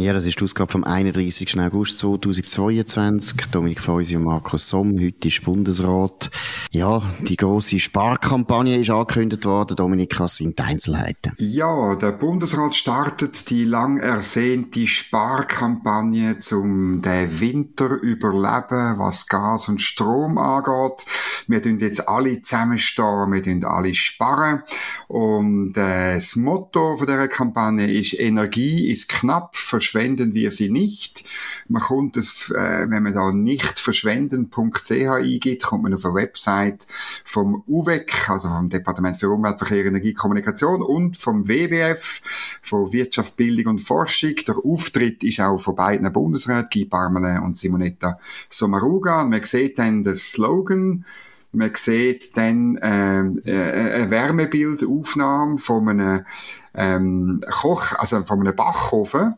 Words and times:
Ja, 0.00 0.14
das 0.14 0.24
ist 0.24 0.40
die 0.40 0.44
Ausgabe 0.44 0.72
vom 0.72 0.82
31. 0.82 1.60
August 1.60 1.98
2022. 1.98 3.36
Dominik 3.52 3.80
Feusi 3.80 4.16
und 4.16 4.24
Markus 4.24 4.66
Somm. 4.66 4.98
Heute 4.98 5.28
ist 5.28 5.44
Bundesrat. 5.44 6.30
Ja, 6.70 7.02
die 7.20 7.36
große 7.36 7.78
Sparkampagne 7.78 8.80
ist 8.80 8.88
angekündigt 8.88 9.44
worden. 9.44 9.76
Dominik, 9.76 10.18
was 10.18 10.36
sind 10.36 10.58
die 10.58 10.62
Einzelheiten? 10.62 11.34
Ja, 11.36 11.96
der 11.96 12.12
Bundesrat 12.12 12.74
startet 12.74 13.50
die 13.50 13.64
lang 13.64 13.98
ersehnte 13.98 14.86
Sparkampagne 14.86 16.38
zum 16.38 17.02
den 17.02 17.40
Winter 17.40 17.90
überleben, 18.00 18.98
was 18.98 19.26
Gas 19.26 19.68
und 19.68 19.82
Strom 19.82 20.38
angeht. 20.38 21.04
Wir 21.46 21.60
tun 21.60 21.78
jetzt 21.78 22.08
alle 22.08 22.40
zusammenstehen, 22.40 23.32
wir 23.32 23.42
tun 23.42 23.64
alle 23.64 23.92
sparen. 23.92 24.62
Und 25.08 25.76
äh, 25.76 26.14
das 26.14 26.36
Motto 26.36 26.96
von 26.96 27.06
dieser 27.06 27.28
Kampagne 27.28 27.92
ist 27.92 28.18
Energie 28.18 28.90
ist 28.90 29.10
knapp, 29.10 29.56
verschwenden 29.90 30.34
wir 30.34 30.52
sie 30.52 30.70
nicht. 30.70 31.24
Man 31.68 31.82
kommt 31.82 32.16
es, 32.16 32.50
äh, 32.50 32.88
wenn 32.88 33.02
man 33.02 33.14
da 33.14 33.32
nicht 33.32 33.78
verschwenden.ch 33.78 34.90
eingibt, 34.90 35.64
kommt 35.64 35.82
man 35.82 35.94
auf 35.94 36.04
eine 36.04 36.14
Website 36.14 36.86
vom 37.24 37.64
UWEC, 37.66 38.30
also 38.30 38.48
vom 38.48 38.68
Departement 38.68 39.16
für 39.16 39.30
Umwelt, 39.30 39.58
Verkehr, 39.58 39.86
Energie, 39.86 40.14
Kommunikation 40.14 40.82
und 40.82 41.16
vom 41.16 41.48
WWF, 41.48 42.22
von 42.62 42.92
Wirtschaft, 42.92 43.36
Bildung 43.36 43.72
und 43.72 43.80
Forschung. 43.80 44.36
Der 44.46 44.56
Auftritt 44.64 45.24
ist 45.24 45.40
auch 45.40 45.60
von 45.60 45.74
beiden 45.74 46.10
Bundesräten, 46.12 46.68
Guy 46.72 46.84
Parmelin 46.84 47.42
und 47.42 47.56
Simonetta 47.56 48.20
Sommaruga. 48.48 49.24
Man 49.24 49.42
sieht 49.42 49.78
dann 49.78 50.04
den 50.04 50.14
Slogan, 50.14 51.04
man 51.52 51.72
sieht 51.74 52.36
dann 52.36 52.78
ähm, 52.80 53.42
äh, 53.44 53.94
eine 54.02 54.10
Wärmebildaufnahme 54.10 55.58
von 55.58 55.88
einem 55.88 56.24
ähm, 56.74 57.40
Koch, 57.50 57.92
also 57.98 58.22
von 58.22 58.40
einem 58.40 58.54
Backofen 58.54 59.34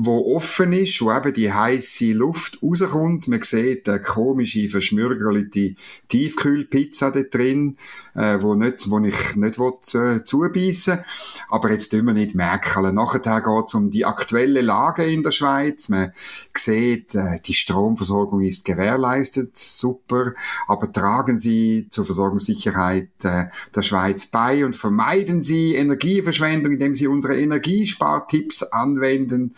wo 0.00 0.36
offen 0.36 0.72
ist, 0.72 1.00
wo 1.00 1.12
eben 1.12 1.34
die 1.34 1.52
heiße 1.52 2.12
Luft 2.12 2.60
rauskommt. 2.62 3.26
Man 3.26 3.42
sieht 3.42 3.88
eine 3.88 4.00
komische, 4.00 4.68
verschmürgelte 4.68 5.74
Tiefkühlpizza 6.06 7.10
da 7.10 7.22
drin, 7.22 7.76
äh, 8.18 8.42
wo, 8.42 8.54
nicht, 8.54 8.90
wo 8.90 8.98
ich 8.98 9.36
nicht 9.36 9.58
will, 9.58 9.74
äh, 9.94 10.24
zubeissen 10.24 11.04
Aber 11.48 11.70
jetzt 11.70 11.90
tun 11.90 12.04
wir 12.06 12.14
nicht 12.14 12.34
merken. 12.34 12.94
Nachher 12.94 13.20
geht 13.40 13.64
es 13.66 13.74
um 13.74 13.90
die 13.90 14.04
aktuelle 14.04 14.60
Lage 14.60 15.04
in 15.04 15.22
der 15.22 15.30
Schweiz. 15.30 15.88
Man 15.88 16.12
sieht, 16.56 17.14
äh, 17.14 17.40
die 17.44 17.54
Stromversorgung 17.54 18.40
ist 18.40 18.64
gewährleistet, 18.64 19.56
super. 19.56 20.34
Aber 20.66 20.90
tragen 20.90 21.38
Sie 21.38 21.86
zur 21.90 22.04
Versorgungssicherheit 22.04 23.10
äh, 23.22 23.46
der 23.74 23.82
Schweiz 23.82 24.26
bei 24.26 24.64
und 24.64 24.74
vermeiden 24.74 25.40
Sie 25.40 25.74
Energieverschwendung, 25.74 26.72
indem 26.72 26.94
Sie 26.94 27.06
unsere 27.06 27.38
Energiespartipps 27.38 28.64
anwenden 28.64 29.54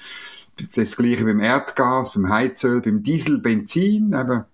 das 0.76 0.96
gleiche 0.96 1.24
beim 1.24 1.40
Erdgas, 1.40 2.12
beim 2.12 2.28
Heizöl, 2.28 2.82
beim 2.82 3.02
Diesel, 3.02 3.38
Benzin, 3.38 4.12
eben 4.12 4.44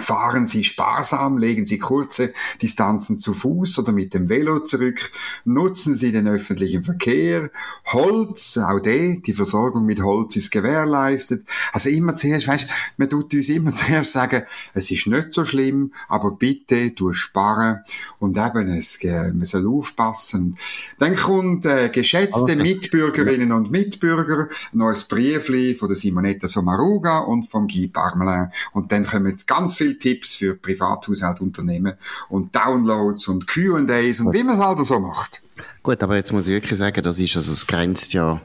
Fahren 0.00 0.46
Sie 0.46 0.64
sparsam, 0.64 1.38
legen 1.38 1.66
Sie 1.66 1.78
kurze 1.78 2.32
Distanzen 2.60 3.16
zu 3.16 3.32
Fuß 3.32 3.78
oder 3.78 3.92
mit 3.92 4.12
dem 4.12 4.28
Velo 4.28 4.58
zurück, 4.58 5.10
nutzen 5.44 5.94
Sie 5.94 6.10
den 6.10 6.26
öffentlichen 6.26 6.82
Verkehr, 6.82 7.50
Holz, 7.86 8.58
auch 8.58 8.80
der, 8.80 9.16
die 9.16 9.32
Versorgung 9.32 9.86
mit 9.86 10.02
Holz 10.02 10.34
ist 10.36 10.50
gewährleistet. 10.50 11.46
Also 11.72 11.90
immer 11.90 12.14
zuerst, 12.16 12.48
weißt, 12.48 12.68
man 12.96 13.08
tut 13.08 13.34
uns 13.34 13.48
immer 13.48 13.72
zuerst 13.74 14.12
sagen, 14.12 14.42
es 14.74 14.90
ist 14.90 15.06
nicht 15.06 15.32
so 15.32 15.44
schlimm, 15.44 15.92
aber 16.08 16.32
bitte 16.32 16.90
du 16.90 17.12
sparen 17.12 17.80
und 18.18 18.36
eben 18.36 18.68
es, 18.70 18.98
man 19.02 19.44
soll 19.44 19.68
aufpassen. 19.68 20.56
Dann 20.98 21.14
kommt 21.14 21.66
äh, 21.66 21.88
geschätzte 21.88 22.40
okay. 22.40 22.56
Mitbürgerinnen 22.56 23.52
und 23.52 23.70
Mitbürger 23.70 24.48
noch 24.72 24.88
ein 24.88 25.02
Briefli 25.08 25.74
von 25.74 25.88
der 25.88 25.96
Simonetta 25.96 26.48
Sommaruga 26.48 27.18
und 27.18 27.44
vom 27.44 27.68
Guy 27.68 27.88
Parmelin 27.88 28.50
und 28.72 28.90
dann 28.90 29.06
kommen 29.06 29.36
ganz 29.46 29.76
viele 29.76 29.83
viele 29.84 29.98
Tipps 29.98 30.34
für 30.34 30.54
Privathaushaltunternehmen 30.54 31.94
und 32.28 32.54
Downloads 32.54 33.28
und 33.28 33.46
Q&As 33.46 34.20
und 34.20 34.32
wie 34.32 34.42
man 34.42 34.58
es 34.58 34.64
halt 34.64 34.78
so 34.84 34.98
macht. 34.98 35.42
Gut, 35.82 36.02
aber 36.02 36.16
jetzt 36.16 36.32
muss 36.32 36.46
ich 36.46 36.52
wirklich 36.52 36.78
sagen, 36.78 37.02
das 37.02 37.18
ist, 37.18 37.36
also 37.36 37.52
es 37.52 37.66
grenzt 37.66 38.12
ja 38.14 38.40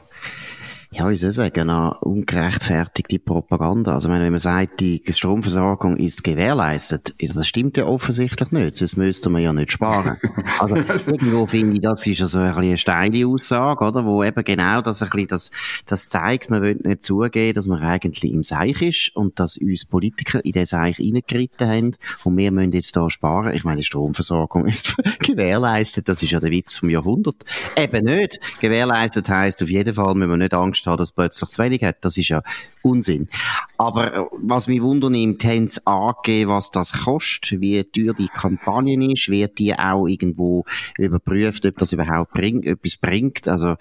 ja, 0.92 1.08
wie 1.08 1.16
soll 1.16 1.30
ich 1.30 1.36
sagen, 1.36 1.70
eine 1.70 1.94
ungerechtfertigte 2.00 3.20
Propaganda. 3.20 3.94
Also, 3.94 4.08
wenn 4.08 4.28
man 4.28 4.40
sagt, 4.40 4.80
die 4.80 5.00
Stromversorgung 5.08 5.96
ist 5.96 6.24
gewährleistet, 6.24 7.14
das 7.20 7.46
stimmt 7.46 7.76
ja 7.76 7.86
offensichtlich 7.86 8.50
nicht, 8.50 8.74
sonst 8.74 8.96
müsste 8.96 9.30
man 9.30 9.40
ja 9.40 9.52
nicht 9.52 9.70
sparen. 9.70 10.16
Also, 10.58 10.74
irgendwo 11.06 11.46
finde 11.46 11.76
ich, 11.76 11.82
das 11.82 12.04
ist 12.08 12.20
also 12.22 12.38
ein 12.38 12.60
eine 12.60 12.76
steile 12.76 13.24
Aussage, 13.28 13.84
oder? 13.84 14.04
Wo 14.04 14.24
eben 14.24 14.42
genau 14.42 14.80
das 14.82 15.00
ein 15.02 15.10
bisschen 15.10 15.28
das, 15.28 15.52
das 15.86 16.08
zeigt, 16.08 16.50
man 16.50 16.60
will 16.62 16.80
nicht 16.82 17.04
zugeben, 17.04 17.54
dass 17.54 17.68
man 17.68 17.80
eigentlich 17.80 18.32
im 18.32 18.42
Seich 18.42 18.82
ist 18.82 19.14
und 19.14 19.38
dass 19.38 19.56
uns 19.58 19.84
Politiker 19.84 20.44
in 20.44 20.52
den 20.52 20.66
Seich 20.66 20.98
reingeritten 20.98 21.68
haben 21.68 21.96
und 22.24 22.36
wir 22.36 22.50
müssen 22.50 22.72
jetzt 22.72 22.96
da 22.96 23.08
sparen. 23.10 23.54
Ich 23.54 23.62
meine, 23.62 23.84
Stromversorgung 23.84 24.66
ist 24.66 24.96
gewährleistet, 25.20 26.08
das 26.08 26.20
ist 26.22 26.32
ja 26.32 26.40
der 26.40 26.50
Witz 26.50 26.74
vom 26.74 26.90
Jahrhundert. 26.90 27.36
Eben 27.76 28.06
nicht. 28.06 28.40
Gewährleistet 28.60 29.28
heisst 29.28 29.62
auf 29.62 29.70
jeden 29.70 29.94
Fall, 29.94 30.16
müssen 30.16 30.30
wir 30.30 30.36
nicht 30.36 30.54
Angst 30.54 30.79
Angst 30.80 30.86
haben, 30.86 30.98
dass 30.98 31.12
plötzlich 31.12 31.50
zu 31.50 31.62
wenig 31.62 31.82
hat. 31.82 32.04
Das 32.04 32.16
ist 32.16 32.28
ja 32.28 32.42
Unsinn. 32.82 33.28
Aber 33.76 34.14
äh, 34.14 34.24
was 34.42 34.66
mich 34.66 34.82
wundernimmt, 34.82 35.44
haben 35.44 35.68
sie 35.68 35.86
angegeben, 35.86 36.50
was 36.50 36.70
das 36.70 36.92
kostet, 36.92 37.60
wie 37.60 37.82
teuer 37.84 38.14
die 38.14 38.28
Kampagne 38.28 39.12
ist, 39.12 39.28
wird 39.28 39.58
die 39.58 39.74
auch 39.74 40.06
irgendwo 40.06 40.64
überprüft, 40.98 41.66
ob 41.66 41.76
das 41.78 41.92
überhaupt 41.92 42.32
bringt, 42.32 42.66
etwas 42.66 42.96
bringt. 42.96 43.48
Also 43.48 43.76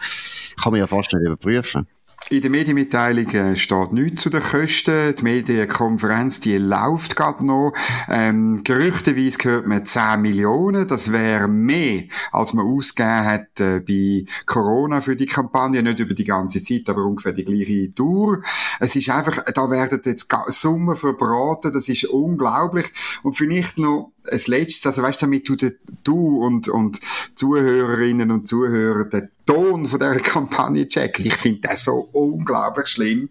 kann 0.61 0.71
man 0.71 0.79
ja 0.79 0.87
fast 0.87 1.13
nicht 1.13 1.25
überprüfen. 1.25 1.87
In 2.27 2.41
der 2.41 2.51
Medienmitteilung 2.51 3.27
äh, 3.29 3.55
steht 3.55 3.91
nichts 3.91 4.21
zu 4.21 4.29
den 4.29 4.43
Kosten. 4.43 5.15
Die 5.15 5.23
Medienkonferenz, 5.23 6.39
die 6.39 6.57
läuft 6.57 7.15
gerade 7.15 7.43
noch. 7.43 7.73
Ähm, 8.07 8.63
gerüchteweise 8.63 9.37
hört 9.45 9.65
man 9.65 9.85
10 9.85 10.21
Millionen. 10.21 10.87
Das 10.87 11.11
wäre 11.11 11.47
mehr, 11.47 12.03
als 12.31 12.53
man 12.53 12.67
ausgegeben 12.67 13.25
hat 13.25 13.59
äh, 13.59 13.79
bei 13.79 14.25
Corona 14.45 15.01
für 15.01 15.15
die 15.15 15.25
Kampagne. 15.25 15.81
Nicht 15.81 16.01
über 16.01 16.13
die 16.13 16.25
ganze 16.25 16.61
Zeit, 16.61 16.87
aber 16.89 17.03
ungefähr 17.05 17.33
die 17.33 17.45
gleiche 17.45 17.95
Tour. 17.95 18.43
Es 18.79 18.95
ist 18.95 19.09
einfach, 19.09 19.43
da 19.51 19.71
werden 19.71 20.01
jetzt 20.05 20.27
Summen 20.47 20.95
verbraten. 20.95 21.71
Das 21.71 21.89
ist 21.89 22.05
unglaublich. 22.05 22.91
Und 23.23 23.37
vielleicht 23.37 23.79
noch 23.79 24.11
ein 24.29 24.41
letztes, 24.45 24.85
also 24.85 25.01
weißt 25.01 25.21
du, 25.21 25.25
damit 25.25 25.49
du, 26.03 26.43
und, 26.43 26.67
und 26.67 26.99
Zuhörerinnen 27.33 28.29
und 28.29 28.47
Zuhörer 28.47 29.05
Ton 29.49 29.85
von 29.85 29.99
dieser 29.99 30.19
Kampagne 30.19 30.87
checken. 30.87 31.25
Ich 31.25 31.33
finde 31.33 31.61
das 31.61 31.85
so 31.85 32.07
unglaublich 32.11 32.85
schlimm, 32.85 33.29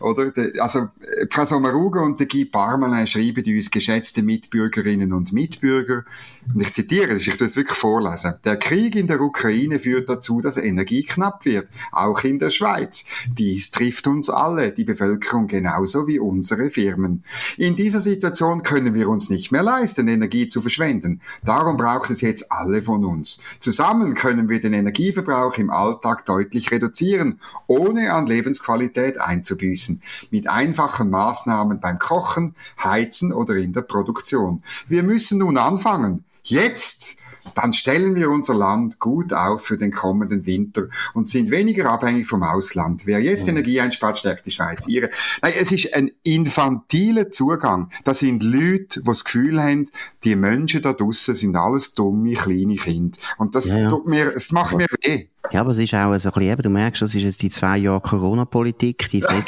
oder? 0.00 0.32
Also, 0.58 0.88
Frau 1.30 1.46
Sommaruga 1.46 2.00
und 2.00 2.18
der 2.18 2.26
Guy 2.26 2.46
Parmelin 2.46 3.06
schreiben 3.06 3.44
uns, 3.46 3.70
geschätzte 3.70 4.24
Mitbürgerinnen 4.24 5.12
und 5.12 5.32
Mitbürger, 5.32 6.04
und 6.52 6.60
ich 6.60 6.72
zitiere, 6.72 7.14
ich 7.14 7.30
tue 7.36 7.46
es 7.46 7.54
wirklich 7.54 7.78
vorlesen. 7.78 8.34
Der 8.44 8.56
Krieg 8.56 8.96
in 8.96 9.06
der 9.06 9.20
Ukraine 9.20 9.78
führt 9.78 10.08
dazu, 10.08 10.40
dass 10.40 10.56
Energie 10.56 11.04
knapp 11.04 11.44
wird, 11.44 11.68
auch 11.92 12.24
in 12.24 12.40
der 12.40 12.50
Schweiz. 12.50 13.06
Dies 13.28 13.70
trifft 13.70 14.08
uns 14.08 14.28
alle, 14.28 14.72
die 14.72 14.82
Bevölkerung 14.82 15.46
genauso 15.46 16.08
wie 16.08 16.18
unsere 16.18 16.70
Firmen. 16.70 17.22
In 17.56 17.76
dieser 17.76 18.00
Situation 18.00 18.64
können 18.64 18.94
wir 18.94 19.08
uns 19.08 19.30
nicht 19.30 19.52
mehr 19.52 19.62
leisten, 19.62 20.08
Energie 20.08 20.48
zu 20.48 20.60
verschwenden. 20.60 21.20
Darum 21.44 21.76
braucht 21.76 22.10
es 22.10 22.20
jetzt 22.20 22.50
alle 22.50 22.82
von 22.82 23.04
uns. 23.04 23.40
Zusammen 23.60 24.14
können 24.14 24.48
wir 24.48 24.60
den 24.60 24.72
Energieverbrauch 24.72 25.51
im 25.58 25.70
Alltag 25.70 26.24
deutlich 26.24 26.70
reduzieren, 26.70 27.40
ohne 27.66 28.12
an 28.12 28.26
Lebensqualität 28.26 29.20
einzubüßen. 29.20 30.02
Mit 30.30 30.48
einfachen 30.48 31.10
Maßnahmen 31.10 31.80
beim 31.80 31.98
Kochen, 31.98 32.54
Heizen 32.82 33.32
oder 33.32 33.54
in 33.56 33.72
der 33.72 33.82
Produktion. 33.82 34.62
Wir 34.88 35.02
müssen 35.02 35.38
nun 35.38 35.58
anfangen. 35.58 36.24
Jetzt! 36.42 37.22
dann 37.54 37.72
stellen 37.72 38.14
wir 38.14 38.30
unser 38.30 38.54
Land 38.54 38.98
gut 38.98 39.32
auf 39.32 39.64
für 39.64 39.76
den 39.76 39.90
kommenden 39.90 40.46
Winter 40.46 40.88
und 41.14 41.28
sind 41.28 41.50
weniger 41.50 41.90
abhängig 41.90 42.26
vom 42.26 42.42
Ausland. 42.42 43.06
Wer 43.06 43.20
jetzt 43.20 43.44
mhm. 43.44 43.56
Energie 43.56 43.80
einspart, 43.80 44.18
stärkt 44.18 44.46
die 44.46 44.50
Schweiz. 44.50 44.86
Ihre. 44.86 45.10
Nein, 45.42 45.52
es 45.58 45.72
ist 45.72 45.94
ein 45.94 46.10
infantiler 46.22 47.30
Zugang. 47.30 47.90
Das 48.04 48.20
sind 48.20 48.42
Leute, 48.42 49.00
die 49.00 49.04
das 49.04 49.24
Gefühl 49.24 49.60
haben, 49.62 49.88
die 50.24 50.36
Menschen 50.36 50.82
da 50.82 50.92
draussen 50.92 51.34
sind 51.34 51.56
alles 51.56 51.92
dumme, 51.92 52.34
kleine 52.34 52.76
Kinder. 52.76 53.18
Und 53.38 53.54
das 53.54 53.68
ja, 53.68 53.78
ja. 53.78 53.88
tut 53.88 54.06
mir, 54.06 54.34
es 54.34 54.52
macht 54.52 54.76
mir 54.76 54.86
weh. 55.02 55.28
Ja, 55.50 55.60
aber 55.60 55.72
es 55.72 55.78
ist 55.78 55.92
auch 55.92 56.16
so 56.18 56.28
ein 56.28 56.32
bisschen, 56.32 56.42
eben, 56.42 56.62
du 56.62 56.70
merkst, 56.70 57.02
das 57.02 57.14
ist 57.14 57.22
jetzt 57.22 57.42
die 57.42 57.50
zwei 57.50 57.76
Jahre 57.76 58.00
Corona-Politik, 58.00 59.10
die 59.10 59.18
ja, 59.18 59.42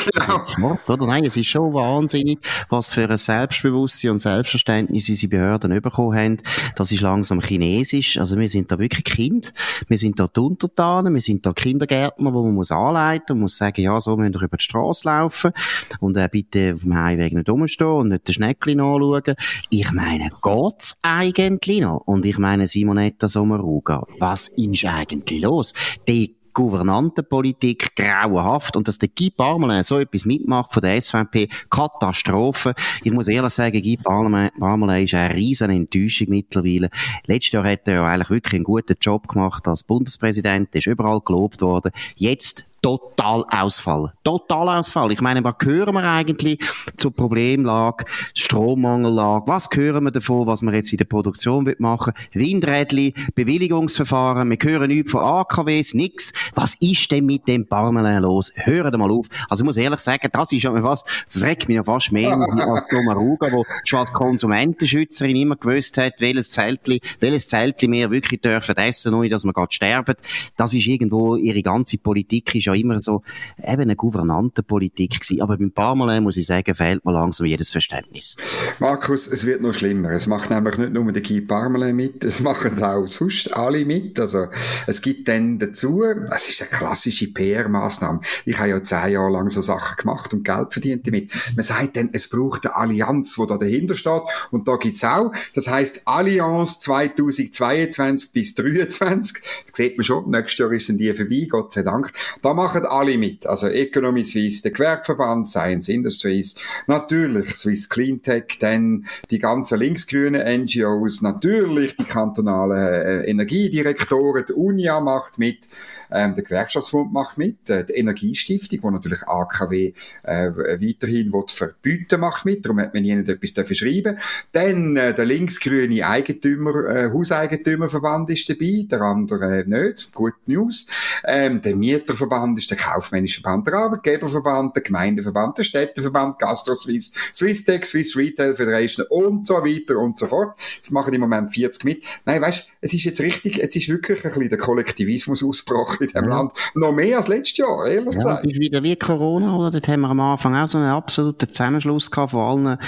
genau. 0.56 0.79
Oder? 0.88 1.06
Nein, 1.06 1.25
es 1.25 1.37
ist 1.37 1.46
schon 1.46 1.73
wahnsinnig, 1.73 2.41
was 2.69 2.91
für 2.91 3.08
ein 3.08 3.17
Selbstbewusstsein 3.17 4.11
und 4.11 4.19
Selbstverständnis 4.19 5.08
unsere 5.08 5.31
Behörden 5.31 5.81
bekommen 5.81 6.17
haben. 6.17 6.37
Das 6.76 6.91
ist 6.93 7.00
langsam 7.00 7.41
chinesisch. 7.41 8.19
Also 8.19 8.37
wir 8.38 8.50
sind 8.50 8.73
da 8.73 8.79
wirklich 8.79 9.05
Kind. 9.05 9.55
Wir 9.88 9.96
sind 9.96 10.19
da 10.19 10.26
die 10.26 10.41
Untertanen, 10.41 11.14
wir 11.14 11.23
sind 11.23 11.46
da 11.46 11.52
Kindergärtner, 11.52 12.35
wo 12.35 12.44
man 12.44 12.55
muss 12.55 12.73
anleiten 12.73 13.37
und 13.37 13.40
muss 13.40 13.56
sagen, 13.56 13.81
ja, 13.81 13.99
so 14.00 14.17
müssen 14.17 14.35
wir 14.35 14.43
über 14.43 14.56
die 14.56 14.64
Straße 14.64 15.08
laufen 15.08 15.52
und 16.00 16.17
äh, 16.17 16.29
bitte 16.31 16.75
auf 16.75 16.82
dem 16.82 16.97
Heimweg 16.97 17.32
nicht 17.32 17.49
rumstehen 17.49 17.88
und 17.88 18.08
nicht 18.08 18.29
den 18.29 18.35
Schneckli 18.35 18.73
anschauen. 18.73 19.37
Ich 19.70 19.90
meine, 19.93 20.31
geht's 20.43 20.99
eigentlich 21.02 21.81
noch? 21.81 22.02
Und 22.05 22.26
ich 22.26 22.37
meine, 22.37 22.69
Simonetta 22.69 23.29
Sommaruga, 23.29 24.05
was 24.19 24.49
ist 24.49 24.85
eigentlich 24.85 25.40
los? 25.40 25.73
Die 26.08 26.36
Gouvernantenpolitik 26.54 27.96
grauenhaft 27.96 28.76
und 28.76 28.86
dass 28.88 28.98
der 28.98 29.08
Guy 29.08 29.31
Parmelin 29.31 29.82
so 29.84 29.98
etwas 29.98 30.25
mitmacht 30.25 30.72
von 30.72 30.82
der 30.82 31.00
SVP, 31.00 31.48
Katastrophe. 31.69 32.75
Ich 33.02 33.12
muss 33.12 33.28
ehrlich 33.28 33.52
sagen, 33.52 33.82
Guy 33.82 33.96
Parmelin 33.96 35.04
ist 35.04 35.14
eine 35.14 35.34
riesen 35.34 35.70
Enttäuschung 35.70 36.28
mittlerweile. 36.31 36.90
Letztes 37.26 37.52
Jahr 37.52 37.64
hat 37.64 37.86
er 37.86 37.94
ja 37.94 38.06
eigentlich 38.06 38.31
wirklich 38.31 38.54
einen 38.54 38.64
guten 38.64 38.96
Job 39.00 39.28
gemacht 39.28 39.66
als 39.66 39.82
Bundespräsident, 39.82 40.75
ist 40.75 40.86
überall 40.86 41.20
gelobt 41.20 41.60
worden. 41.60 41.90
Jetzt 42.14 42.66
Totalausfall. 42.84 44.12
Totalausfall. 44.25 45.10
Ich 45.12 45.22
meine, 45.22 45.42
was 45.42 45.54
hören 45.62 45.94
wir 45.94 46.04
eigentlich 46.04 46.58
zur 46.98 47.14
Problemlage, 47.14 48.04
Strommangellage? 48.34 49.46
Was 49.46 49.70
hören 49.72 50.04
wir 50.04 50.10
davon, 50.10 50.46
was 50.46 50.60
wir 50.60 50.75
jetzt 50.75 50.92
in 50.92 50.98
der 50.98 51.06
Produktion 51.06 51.72
machen 51.78 52.12
Windrädli, 52.34 53.14
Bewilligungsverfahren, 53.34 54.50
wir 54.50 54.58
hören 54.60 54.88
nichts 54.88 55.12
von 55.12 55.22
AKWs, 55.22 55.94
nix. 55.94 56.34
Was 56.54 56.75
ist 56.81 57.10
denn 57.10 57.25
mit 57.25 57.48
dem 57.48 57.66
Parmelin 57.66 58.20
los? 58.20 58.52
Hören 58.54 59.00
mal 59.00 59.10
auf. 59.10 59.28
Also 59.48 59.62
ich 59.62 59.66
muss 59.66 59.78
ehrlich 59.78 60.00
sagen, 60.00 60.28
das 60.30 60.52
ist 60.52 60.64
ja 60.64 60.82
fast, 60.82 61.06
das 61.25 61.42
regt 61.42 61.69
mich 61.69 61.76
ja 61.76 61.84
fast 61.84 62.12
mehr 62.12 62.37
als 62.37 62.84
Domaruga, 62.90 63.50
wo 63.50 63.64
schon 63.84 64.00
als 64.00 64.12
Konsumentenschützerin 64.12 65.37
immer 65.37 65.56
gewusst 65.56 65.96
hat, 65.96 66.16
welches 66.19 66.50
Zeltli, 66.50 67.00
welches 67.20 67.48
Zeltli 67.48 67.90
wir 67.90 68.10
wirklich 68.10 68.42
dürfen 68.42 68.76
essen, 68.76 69.14
ohne 69.14 69.30
dass 69.30 69.44
wir 69.44 69.54
gerade 69.54 69.72
sterben. 69.72 70.16
Das 70.58 70.75
ist 70.75 70.87
irgendwo, 70.87 71.37
ihre 71.37 71.62
ganze 71.62 71.96
Politik 71.96 72.54
ist 72.54 72.66
ja 72.66 72.74
immer 72.75 72.99
so 73.00 73.23
eben 73.59 73.82
eine 73.82 73.97
Gouvernantenpolitik 73.97 75.21
gewesen. 75.21 75.41
Aber 75.41 75.56
beim 75.56 75.73
Parmelin, 75.73 76.23
muss 76.23 76.37
ich 76.37 76.47
sagen, 76.47 76.75
fehlt 76.75 77.05
mir 77.05 77.12
langsam 77.12 77.47
jedes 77.47 77.71
Verständnis. 77.71 78.37
Markus, 78.79 79.26
es 79.26 79.47
wird 79.47 79.62
noch 79.62 79.75
schlimmer. 79.75 80.11
Es 80.11 80.26
macht 80.26 80.50
nämlich 80.50 80.79
nicht 80.79 80.93
nur 80.93 81.11
der 81.12 81.23
Guy 81.23 81.41
Parmelin 81.41 81.97
mit, 81.97 82.25
es 82.25 82.41
machen 82.41 82.82
auch 82.82 83.06
sonst 83.06 83.55
alle 83.56 83.85
mit. 83.85 84.19
Also, 84.19 84.47
es 84.87 85.00
gibt 85.00 85.29
dann 85.29 85.59
dazu, 85.59 86.03
es 86.35 86.49
ist 86.49 86.62
eine 86.62 86.71
klassische 86.71 87.26
PR-Maßnahme. 87.26 88.21
Ich 88.44 88.59
habe 88.59 88.71
ja 88.71 88.82
zehn 88.82 89.12
Jahre 89.12 89.32
lang 89.32 89.49
so 89.49 89.61
Sachen 89.61 89.97
gemacht 89.97 90.32
und 90.32 90.44
Geld 90.44 90.73
verdient 90.73 91.06
damit. 91.06 91.32
Man 91.56 91.65
sagt 91.65 91.97
dann, 91.97 92.11
es 92.12 92.29
braucht 92.29 92.67
eine 92.67 92.76
Allianz, 92.76 93.37
die 93.37 93.47
da 93.47 93.56
dahinter 93.56 93.94
steht. 93.94 94.23
Und 94.50 94.69
da 94.69 94.76
gibt's 94.76 95.05
auch. 95.05 95.32
Das 95.55 95.69
heißt 95.69 96.03
Allianz 96.05 96.81
2022 96.81 98.32
bis 98.32 98.55
2023. 98.55 99.43
Das 99.67 99.76
sieht 99.76 99.97
man 99.97 100.05
schon. 100.05 100.31
Nächstes 100.31 100.59
Jahr 100.59 100.73
ist 100.73 100.88
dann 100.88 100.99
die 100.99 101.12
vorbei, 101.12 101.47
Gott 101.49 101.73
sei 101.73 101.82
Dank. 101.82 102.12
Da 102.43 102.55
machen 102.64 102.87
alle 102.87 103.19
mit. 103.19 103.46
Also 103.46 103.69
Economy 103.69 104.25
Suisse, 104.25 104.62
der 104.62 104.72
Gewerbeverband, 104.72 105.46
Science 105.46 105.88
Industries, 105.88 106.55
natürlich 106.87 107.55
Swiss 107.55 107.88
Cleantech, 107.88 108.58
dann 108.58 109.06
die 109.31 109.38
ganzen 109.38 109.78
linksgrünen 109.78 110.62
NGOs, 110.62 111.20
natürlich 111.20 111.96
die 111.96 112.05
kantonalen 112.05 112.78
äh, 112.78 113.25
Energiedirektoren, 113.25 114.44
die 114.49 114.52
UNIA 114.55 115.00
macht 115.00 115.38
mit, 115.38 115.69
ähm, 116.10 116.34
der 116.34 116.44
Gewerkschaftsbund 116.44 117.12
macht 117.12 117.38
mit, 117.38 117.68
äh, 117.70 117.84
die 117.84 117.94
Energiestiftung, 117.94 118.78
wo 118.82 118.90
natürlich 118.90 119.22
AKW 119.22 119.92
äh, 120.22 120.50
weiterhin 120.50 121.32
will 121.32 121.44
verbieten 121.48 122.20
macht 122.20 122.44
mit, 122.44 122.64
darum 122.64 122.80
hat 122.80 122.94
man 122.94 123.04
ihnen 123.04 123.26
etwas 123.26 123.66
verschrieben. 123.66 124.18
Dann 124.52 124.96
äh, 124.96 125.14
der 125.14 125.24
linksgrüne 125.24 126.06
Eigentümer, 126.06 126.86
äh, 126.88 127.10
Hauseigentümerverband 127.12 128.30
ist 128.30 128.48
dabei, 128.48 128.86
der 128.90 129.00
andere 129.00 129.60
äh, 129.60 129.64
nicht, 129.64 130.12
gut 130.12 130.34
News. 130.46 130.86
Ähm, 131.24 131.62
der 131.62 131.76
Mieterverband 131.76 132.58
ist 132.58 132.70
der 132.70 132.78
kaufmännische 132.78 133.40
Verband, 133.40 133.66
der 133.66 133.74
Arbeitgeberverband, 133.74 134.76
der 134.76 134.82
Gemeindeverband, 134.82 135.58
der 135.58 135.64
Städteverband, 135.64 136.38
Gastro 136.38 136.74
Swiss, 136.74 137.12
Swisstech, 137.34 137.84
Swiss 137.84 138.16
Retail 138.16 138.54
Federation 138.54 139.06
und 139.08 139.46
so 139.46 139.54
weiter 139.54 139.98
und 139.98 140.18
so 140.18 140.26
fort. 140.26 140.58
Ich 140.82 140.90
mache 140.90 141.10
im 141.10 141.20
Moment 141.20 141.52
40 141.54 141.84
mit. 141.84 142.04
Nein, 142.24 142.42
weißt, 142.42 142.68
es 142.80 142.94
ist 142.94 143.04
jetzt 143.04 143.20
richtig, 143.20 143.58
es 143.62 143.74
ist 143.76 143.88
wirklich 143.88 144.24
ein 144.24 144.30
bisschen 144.30 144.48
der 144.48 144.58
Kollektivismus 144.58 145.42
ausgebrochen 145.42 145.94
in 146.00 146.08
diesem 146.08 146.25
ja. 146.25 146.37
Land. 146.37 146.52
Noch 146.75 146.93
mehr 146.93 147.17
als 147.17 147.29
letztes 147.29 147.58
Jahr, 147.58 147.87
ehrlich 147.87 148.12
ja, 148.12 148.19
gesagt. 148.19 148.44
Das 148.44 148.52
ist 148.52 148.61
wieder 148.61 148.82
wie 148.82 148.96
Corona, 148.96 149.56
oder? 149.56 149.70
Dort 149.70 149.88
haben 149.88 150.00
wir 150.00 150.11
am 150.11 150.20
Anfang 150.20 150.56
auch 150.56 150.69
so 150.69 150.79
einen 150.79 150.88
absoluten 150.88 151.49
Zusammenschluss 151.49 152.11
gehabt 152.11 152.32
von 152.32 152.41
allen 152.67 152.79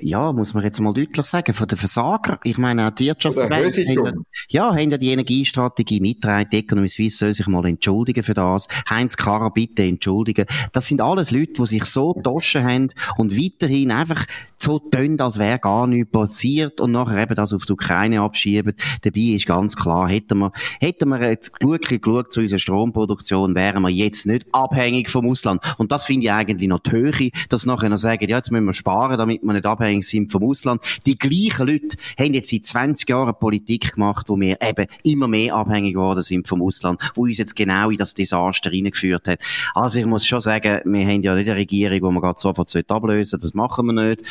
ja, 0.00 0.32
muss 0.32 0.54
man 0.54 0.64
jetzt 0.64 0.80
mal 0.80 0.92
deutlich 0.92 1.26
sagen, 1.26 1.54
von 1.54 1.66
den 1.68 1.78
Versagern. 1.78 2.38
Ich 2.44 2.58
meine, 2.58 2.86
auch 2.86 2.90
die 2.90 3.06
Wirtschaftsverbände 3.06 3.70
haben, 3.70 4.24
ja, 4.48 4.70
haben 4.70 4.90
ja 4.90 4.98
die 4.98 5.10
Energiestrategie 5.10 6.00
mitgetragen. 6.00 6.48
Die 6.50 6.58
Economy 6.58 6.88
Suisse 6.88 7.18
soll 7.18 7.34
sich 7.34 7.46
mal 7.46 7.64
entschuldigen 7.66 8.22
für 8.22 8.34
das. 8.34 8.68
Heinz 8.88 9.16
Karrer 9.16 9.50
bitte 9.50 9.82
entschuldigen. 9.82 10.46
Das 10.72 10.86
sind 10.86 11.00
alles 11.00 11.30
Leute, 11.30 11.54
die 11.54 11.66
sich 11.66 11.84
so 11.84 12.12
getoschen 12.12 12.64
haben 12.64 12.88
und 13.16 13.36
weiterhin 13.36 13.90
einfach 13.90 14.26
so 14.60 14.78
tun, 14.78 15.20
als 15.20 15.38
wäre 15.38 15.58
gar 15.58 15.86
nichts 15.86 16.10
passiert 16.10 16.80
und 16.80 16.92
nachher 16.92 17.22
eben 17.22 17.34
das 17.36 17.52
auf 17.52 17.64
die 17.64 17.72
Ukraine 17.72 18.20
abschieben. 18.20 18.74
Dabei 19.02 19.20
ist 19.20 19.46
ganz 19.46 19.76
klar, 19.76 20.08
hätten 20.08 20.38
wir, 20.38 20.52
hätten 20.80 21.08
wir 21.08 21.22
jetzt 21.22 21.52
wirklich 21.60 22.02
geschaut 22.02 22.32
zu 22.32 22.40
unserer 22.40 22.58
Stromproduktion, 22.58 23.54
wären 23.54 23.82
wir 23.82 23.90
jetzt 23.90 24.26
nicht 24.26 24.46
abhängig 24.52 25.10
vom 25.10 25.30
Ausland. 25.30 25.62
Und 25.78 25.92
das 25.92 26.06
finde 26.06 26.24
ich 26.26 26.32
eigentlich 26.32 26.68
noch 26.68 26.80
die 26.80 26.90
Höhe, 26.90 27.30
dass 27.48 27.66
nachher 27.66 27.88
noch 27.88 27.98
sagen, 27.98 28.28
ja, 28.28 28.36
jetzt 28.36 28.50
müssen 28.50 28.66
wir 28.66 28.72
sparen, 28.72 29.16
damit 29.16 29.42
wir 29.42 29.52
nicht 29.52 29.66
abhängig 29.66 29.87
sind 30.02 30.30
vom 30.30 30.44
Ausland. 30.44 30.80
Die 31.06 31.18
gleichen 31.18 31.66
Leute 31.66 31.96
haben 32.18 32.34
jetzt 32.34 32.50
seit 32.50 32.64
20 32.64 33.08
Jahren 33.08 33.34
Politik 33.38 33.94
gemacht, 33.94 34.28
wo 34.28 34.38
wir 34.38 34.60
eben 34.60 34.86
immer 35.02 35.28
mehr 35.28 35.54
abhängig 35.54 35.94
geworden 35.94 36.22
sind 36.22 36.46
vom 36.46 36.62
Ausland, 36.62 37.00
wo 37.14 37.22
uns 37.22 37.38
jetzt 37.38 37.56
genau 37.56 37.90
in 37.90 37.98
das 37.98 38.14
Desaster 38.14 38.70
reingeführt 38.70 39.26
hat. 39.28 39.40
Also 39.74 39.98
ich 39.98 40.06
muss 40.06 40.26
schon 40.26 40.40
sagen, 40.40 40.80
wir 40.84 41.06
haben 41.06 41.22
ja 41.22 41.34
nicht 41.34 41.48
eine 41.48 41.56
Regierung, 41.56 41.98
die 41.98 42.00
man 42.00 42.20
gerade 42.20 42.38
sofort 42.38 42.68
ablösen 42.90 43.40
das 43.40 43.54
machen 43.54 43.86
wir 43.86 43.92
nicht. 43.92 44.22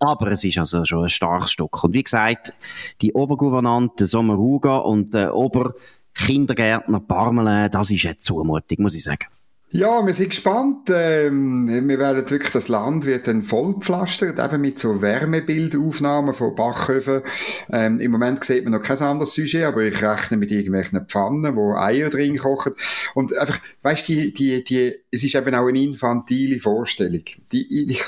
Aber 0.00 0.30
es 0.30 0.44
ist 0.44 0.58
also 0.58 0.84
schon 0.84 1.04
ein 1.04 1.10
starkes 1.10 1.52
Stück. 1.52 1.82
Und 1.84 1.94
wie 1.94 2.02
gesagt, 2.02 2.54
die 3.00 3.12
Obergouvernante 3.12 4.06
Sommaruga 4.06 4.78
und 4.78 5.14
der 5.14 5.34
Oberkindergärtner 5.34 7.00
Parmelin, 7.00 7.70
das 7.70 7.90
ist 7.90 8.06
eine 8.06 8.18
Zumutung, 8.18 8.82
muss 8.82 8.94
ich 8.94 9.02
sagen. 9.02 9.26
Ja, 9.74 10.04
wir 10.04 10.12
sind 10.12 10.28
gespannt. 10.28 10.90
Ähm, 10.94 11.88
wir 11.88 11.98
werden 11.98 12.28
wirklich, 12.28 12.52
das 12.52 12.68
Land 12.68 13.06
wird 13.06 13.26
dann 13.26 13.40
vollgepflastert, 13.40 14.38
eben 14.38 14.60
mit 14.60 14.78
so 14.78 15.00
Wärmebildaufnahmen 15.00 16.34
von 16.34 16.54
Bachhöfen. 16.54 17.22
Ähm, 17.70 17.98
Im 17.98 18.10
Moment 18.10 18.44
sieht 18.44 18.64
man 18.64 18.74
noch 18.74 18.82
kein 18.82 18.98
anderes 18.98 19.32
Sujet, 19.32 19.64
aber 19.64 19.82
ich 19.82 20.02
rechne 20.02 20.36
mit 20.36 20.50
irgendwelchen 20.50 21.06
Pfannen, 21.06 21.56
wo 21.56 21.74
Eier 21.74 22.10
drin 22.10 22.36
kochen. 22.36 22.74
Und 23.14 23.34
einfach, 23.34 23.60
weißt 23.80 24.08
die, 24.08 24.34
die, 24.34 24.62
die, 24.62 24.94
es 25.10 25.24
ist 25.24 25.36
eben 25.36 25.54
auch 25.54 25.66
eine 25.66 25.82
infantile 25.82 26.60
Vorstellung. 26.60 27.22
Die, 27.50 27.86
ich, 27.92 28.04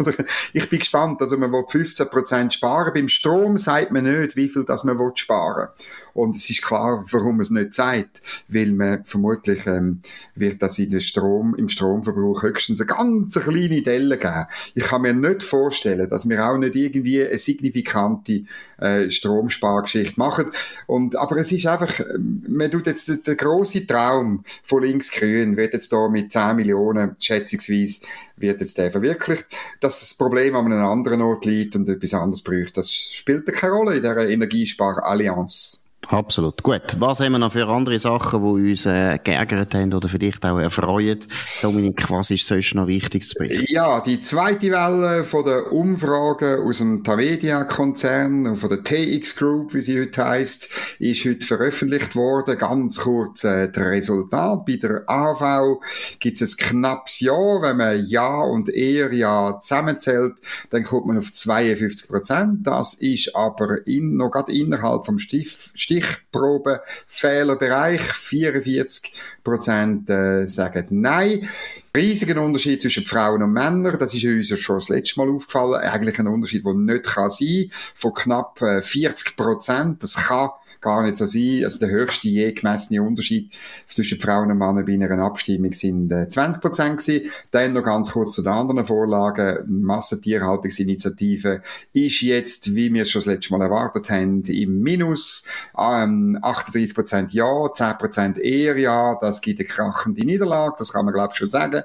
ich 0.52 0.68
bin 0.68 0.78
gespannt, 0.80 1.22
also 1.22 1.38
man 1.38 1.50
will 1.50 1.64
15% 1.64 2.50
sparen. 2.50 2.92
Beim 2.92 3.08
Strom 3.08 3.56
sagt 3.56 3.90
man 3.90 4.04
nicht, 4.04 4.36
wie 4.36 4.50
viel 4.50 4.66
das 4.66 4.84
man 4.84 4.98
sparen 5.14 5.68
will. 5.68 5.86
Und 6.12 6.36
es 6.36 6.48
ist 6.48 6.62
klar, 6.62 7.04
warum 7.10 7.36
man 7.36 7.40
es 7.40 7.50
nicht 7.50 7.74
sagt, 7.74 8.20
weil 8.48 8.72
man 8.72 9.04
vermutlich 9.04 9.66
ähm, 9.66 10.00
wird 10.34 10.62
das 10.62 10.78
in 10.78 10.90
den 10.90 11.00
Strom, 11.00 11.53
im 11.56 11.68
Stromverbrauch 11.68 12.42
höchstens 12.42 12.80
eine 12.80 12.87
ganz 12.87 13.34
kleine 13.34 13.82
Delle 13.82 14.18
geben. 14.18 14.46
Ich 14.75 14.84
kann 14.84 15.02
mir 15.02 15.14
nicht 15.14 15.42
vorstellen, 15.42 16.08
dass 16.08 16.28
wir 16.28 16.46
auch 16.46 16.58
nicht 16.58 16.76
irgendwie 16.76 17.25
eine 17.25 17.38
signifikante 17.38 18.42
äh, 18.78 19.11
Stromspargeschichte 19.11 20.18
machen. 20.18 20.50
Und, 20.87 21.16
aber 21.16 21.37
es 21.37 21.52
ist 21.52 21.66
einfach, 21.66 22.00
ähm, 22.00 22.42
man 22.49 22.70
tut 22.70 22.87
jetzt 22.87 23.08
den, 23.08 23.23
den 23.23 23.37
grossen 23.37 23.87
Traum 23.87 24.44
von 24.62 24.82
links-grün, 24.82 25.56
wird 25.56 25.75
jetzt 25.75 25.92
da 25.92 26.08
mit 26.08 26.32
10 26.32 26.56
Millionen 26.56 27.16
schätzungsweise 27.18 28.02
wird 28.37 28.61
jetzt 28.61 28.78
der 28.78 28.90
verwirklicht. 28.90 29.46
Dass 29.80 30.00
das 30.00 30.14
Problem 30.14 30.56
an 30.56 30.66
einem 30.66 30.84
anderen 30.84 31.23
Ort 31.23 31.44
liegt 31.44 31.76
und 31.76 31.88
etwas 31.88 32.14
anderes 32.14 32.42
braucht, 32.42 32.76
das 32.76 32.92
spielt 32.92 33.52
keine 33.52 33.75
Rolle 33.75 33.96
in 33.96 34.02
dieser 34.02 34.28
Energiesparallianz. 34.28 35.83
Absolut. 36.08 36.62
Gut. 36.62 36.82
Was 36.99 37.20
haben 37.20 37.32
wir 37.32 37.38
noch 37.38 37.52
für 37.52 37.66
andere 37.66 37.99
Sachen, 37.99 38.42
die 38.44 38.70
uns 38.70 38.87
äh, 38.87 39.18
geärgert 39.23 39.75
haben 39.75 39.92
oder 39.92 40.08
vielleicht 40.08 40.44
auch 40.44 40.58
erfreuen? 40.58 41.20
Dominik, 41.62 42.11
was 42.11 42.30
ist 42.30 42.46
sonst 42.46 42.75
noch 42.75 42.87
wichtig 42.87 43.25
zu 43.25 43.34
bringen? 43.37 43.64
Ja, 43.68 44.00
die 44.00 44.20
zweite 44.20 44.70
Welle 44.70 45.25
von 45.25 45.44
der 45.44 45.73
Umfragen 45.73 46.61
aus 46.61 46.78
dem 46.78 47.02
Tamedia-Konzern 47.02 48.46
und 48.46 48.56
von 48.56 48.68
der 48.68 48.82
TX 48.82 49.37
Group, 49.37 49.75
wie 49.75 49.80
sie 49.80 50.00
heute 50.00 50.25
heisst, 50.25 50.68
ist 50.99 51.25
heute 51.25 51.46
veröffentlicht 51.46 52.16
worden. 52.16 52.58
Ganz 52.58 53.00
kurz 53.00 53.44
äh, 53.44 53.68
das 53.70 53.84
Resultat. 53.84 54.66
Bei 54.66 54.76
der 54.76 55.02
AV 55.06 55.80
gibt 56.18 56.40
es 56.40 56.54
ein 56.54 56.68
knappes 56.68 57.20
Jahr. 57.20 57.62
Wenn 57.62 57.76
man 57.76 58.04
Ja 58.04 58.40
und 58.40 58.68
eher 58.68 59.12
Ja 59.12 59.58
zusammenzählt, 59.61 60.34
dann 60.70 60.84
kommt 60.84 61.06
man 61.06 61.18
auf 61.18 61.32
52 61.32 62.08
Prozent. 62.08 62.66
Das 62.66 62.94
ist 62.94 63.34
aber 63.34 63.87
in, 63.87 64.16
noch 64.16 64.30
gerade 64.30 64.52
innerhalb 64.52 65.06
vom 65.06 65.18
Stift, 65.18 65.73
Stift 65.75 65.93
Stichprobenfehlerbereich. 65.94 68.00
44 68.00 69.12
Prozent 69.42 70.10
äh, 70.10 70.46
sagen 70.46 70.86
Nein. 70.90 71.48
Riesigen 71.96 72.38
Unterschied 72.38 72.82
zwischen 72.82 73.06
Frauen 73.06 73.42
und 73.42 73.52
Männern. 73.52 73.98
Das 73.98 74.14
ist 74.14 74.24
uns 74.24 74.48
schon 74.60 74.76
das 74.76 74.88
letzte 74.88 75.20
Mal 75.20 75.30
aufgefallen. 75.30 75.82
Eigentlich 75.82 76.18
ein 76.18 76.26
Unterschied, 76.26 76.64
der 76.64 76.74
nicht 76.74 77.04
kann 77.04 77.30
sein 77.30 77.70
von 77.94 78.14
knapp 78.14 78.58
40 78.58 79.28
äh, 79.28 79.32
Prozent. 79.36 80.02
Das 80.02 80.16
kann 80.16 80.50
gar 80.84 81.02
nicht 81.02 81.16
so 81.16 81.26
sein. 81.26 81.62
Also 81.64 81.80
der 81.80 81.90
höchste 81.90 82.28
je 82.28 82.52
gemessene 82.52 83.02
Unterschied 83.02 83.52
zwischen 83.88 84.20
Frauen 84.20 84.50
und 84.50 84.58
Männern 84.58 84.84
bei 84.84 84.92
einer 84.92 85.24
Abstimmung 85.24 85.72
sind 85.72 86.12
äh, 86.12 86.28
20 86.28 86.62
Prozent 86.62 86.98
gewesen. 86.98 87.30
Dann 87.50 87.72
noch 87.72 87.84
ganz 87.84 88.12
kurz 88.12 88.34
zu 88.34 88.42
den 88.42 88.52
anderen 88.52 88.84
Vorlagen. 88.84 89.64
Massentierhaltungsinitiative 89.82 91.62
ist 91.92 92.20
jetzt, 92.20 92.74
wie 92.74 92.92
wir 92.92 93.02
es 93.02 93.10
schon 93.10 93.20
das 93.20 93.26
letzte 93.26 93.56
Mal 93.56 93.64
erwartet 93.64 94.10
haben, 94.10 94.42
im 94.44 94.80
Minus. 94.80 95.46
Ähm, 95.78 96.38
38 96.40 96.94
Prozent 96.94 97.32
ja, 97.32 97.72
10 97.72 97.98
Prozent 97.98 98.38
eher 98.38 98.76
ja. 98.78 99.18
Das 99.20 99.40
gibt 99.40 99.60
eine 99.60 99.66
krachende 99.66 100.24
Niederlage, 100.24 100.74
das 100.78 100.92
kann 100.92 101.04
man 101.06 101.14
glaube 101.14 101.30
ich 101.32 101.38
schon 101.38 101.50
sagen. 101.50 101.82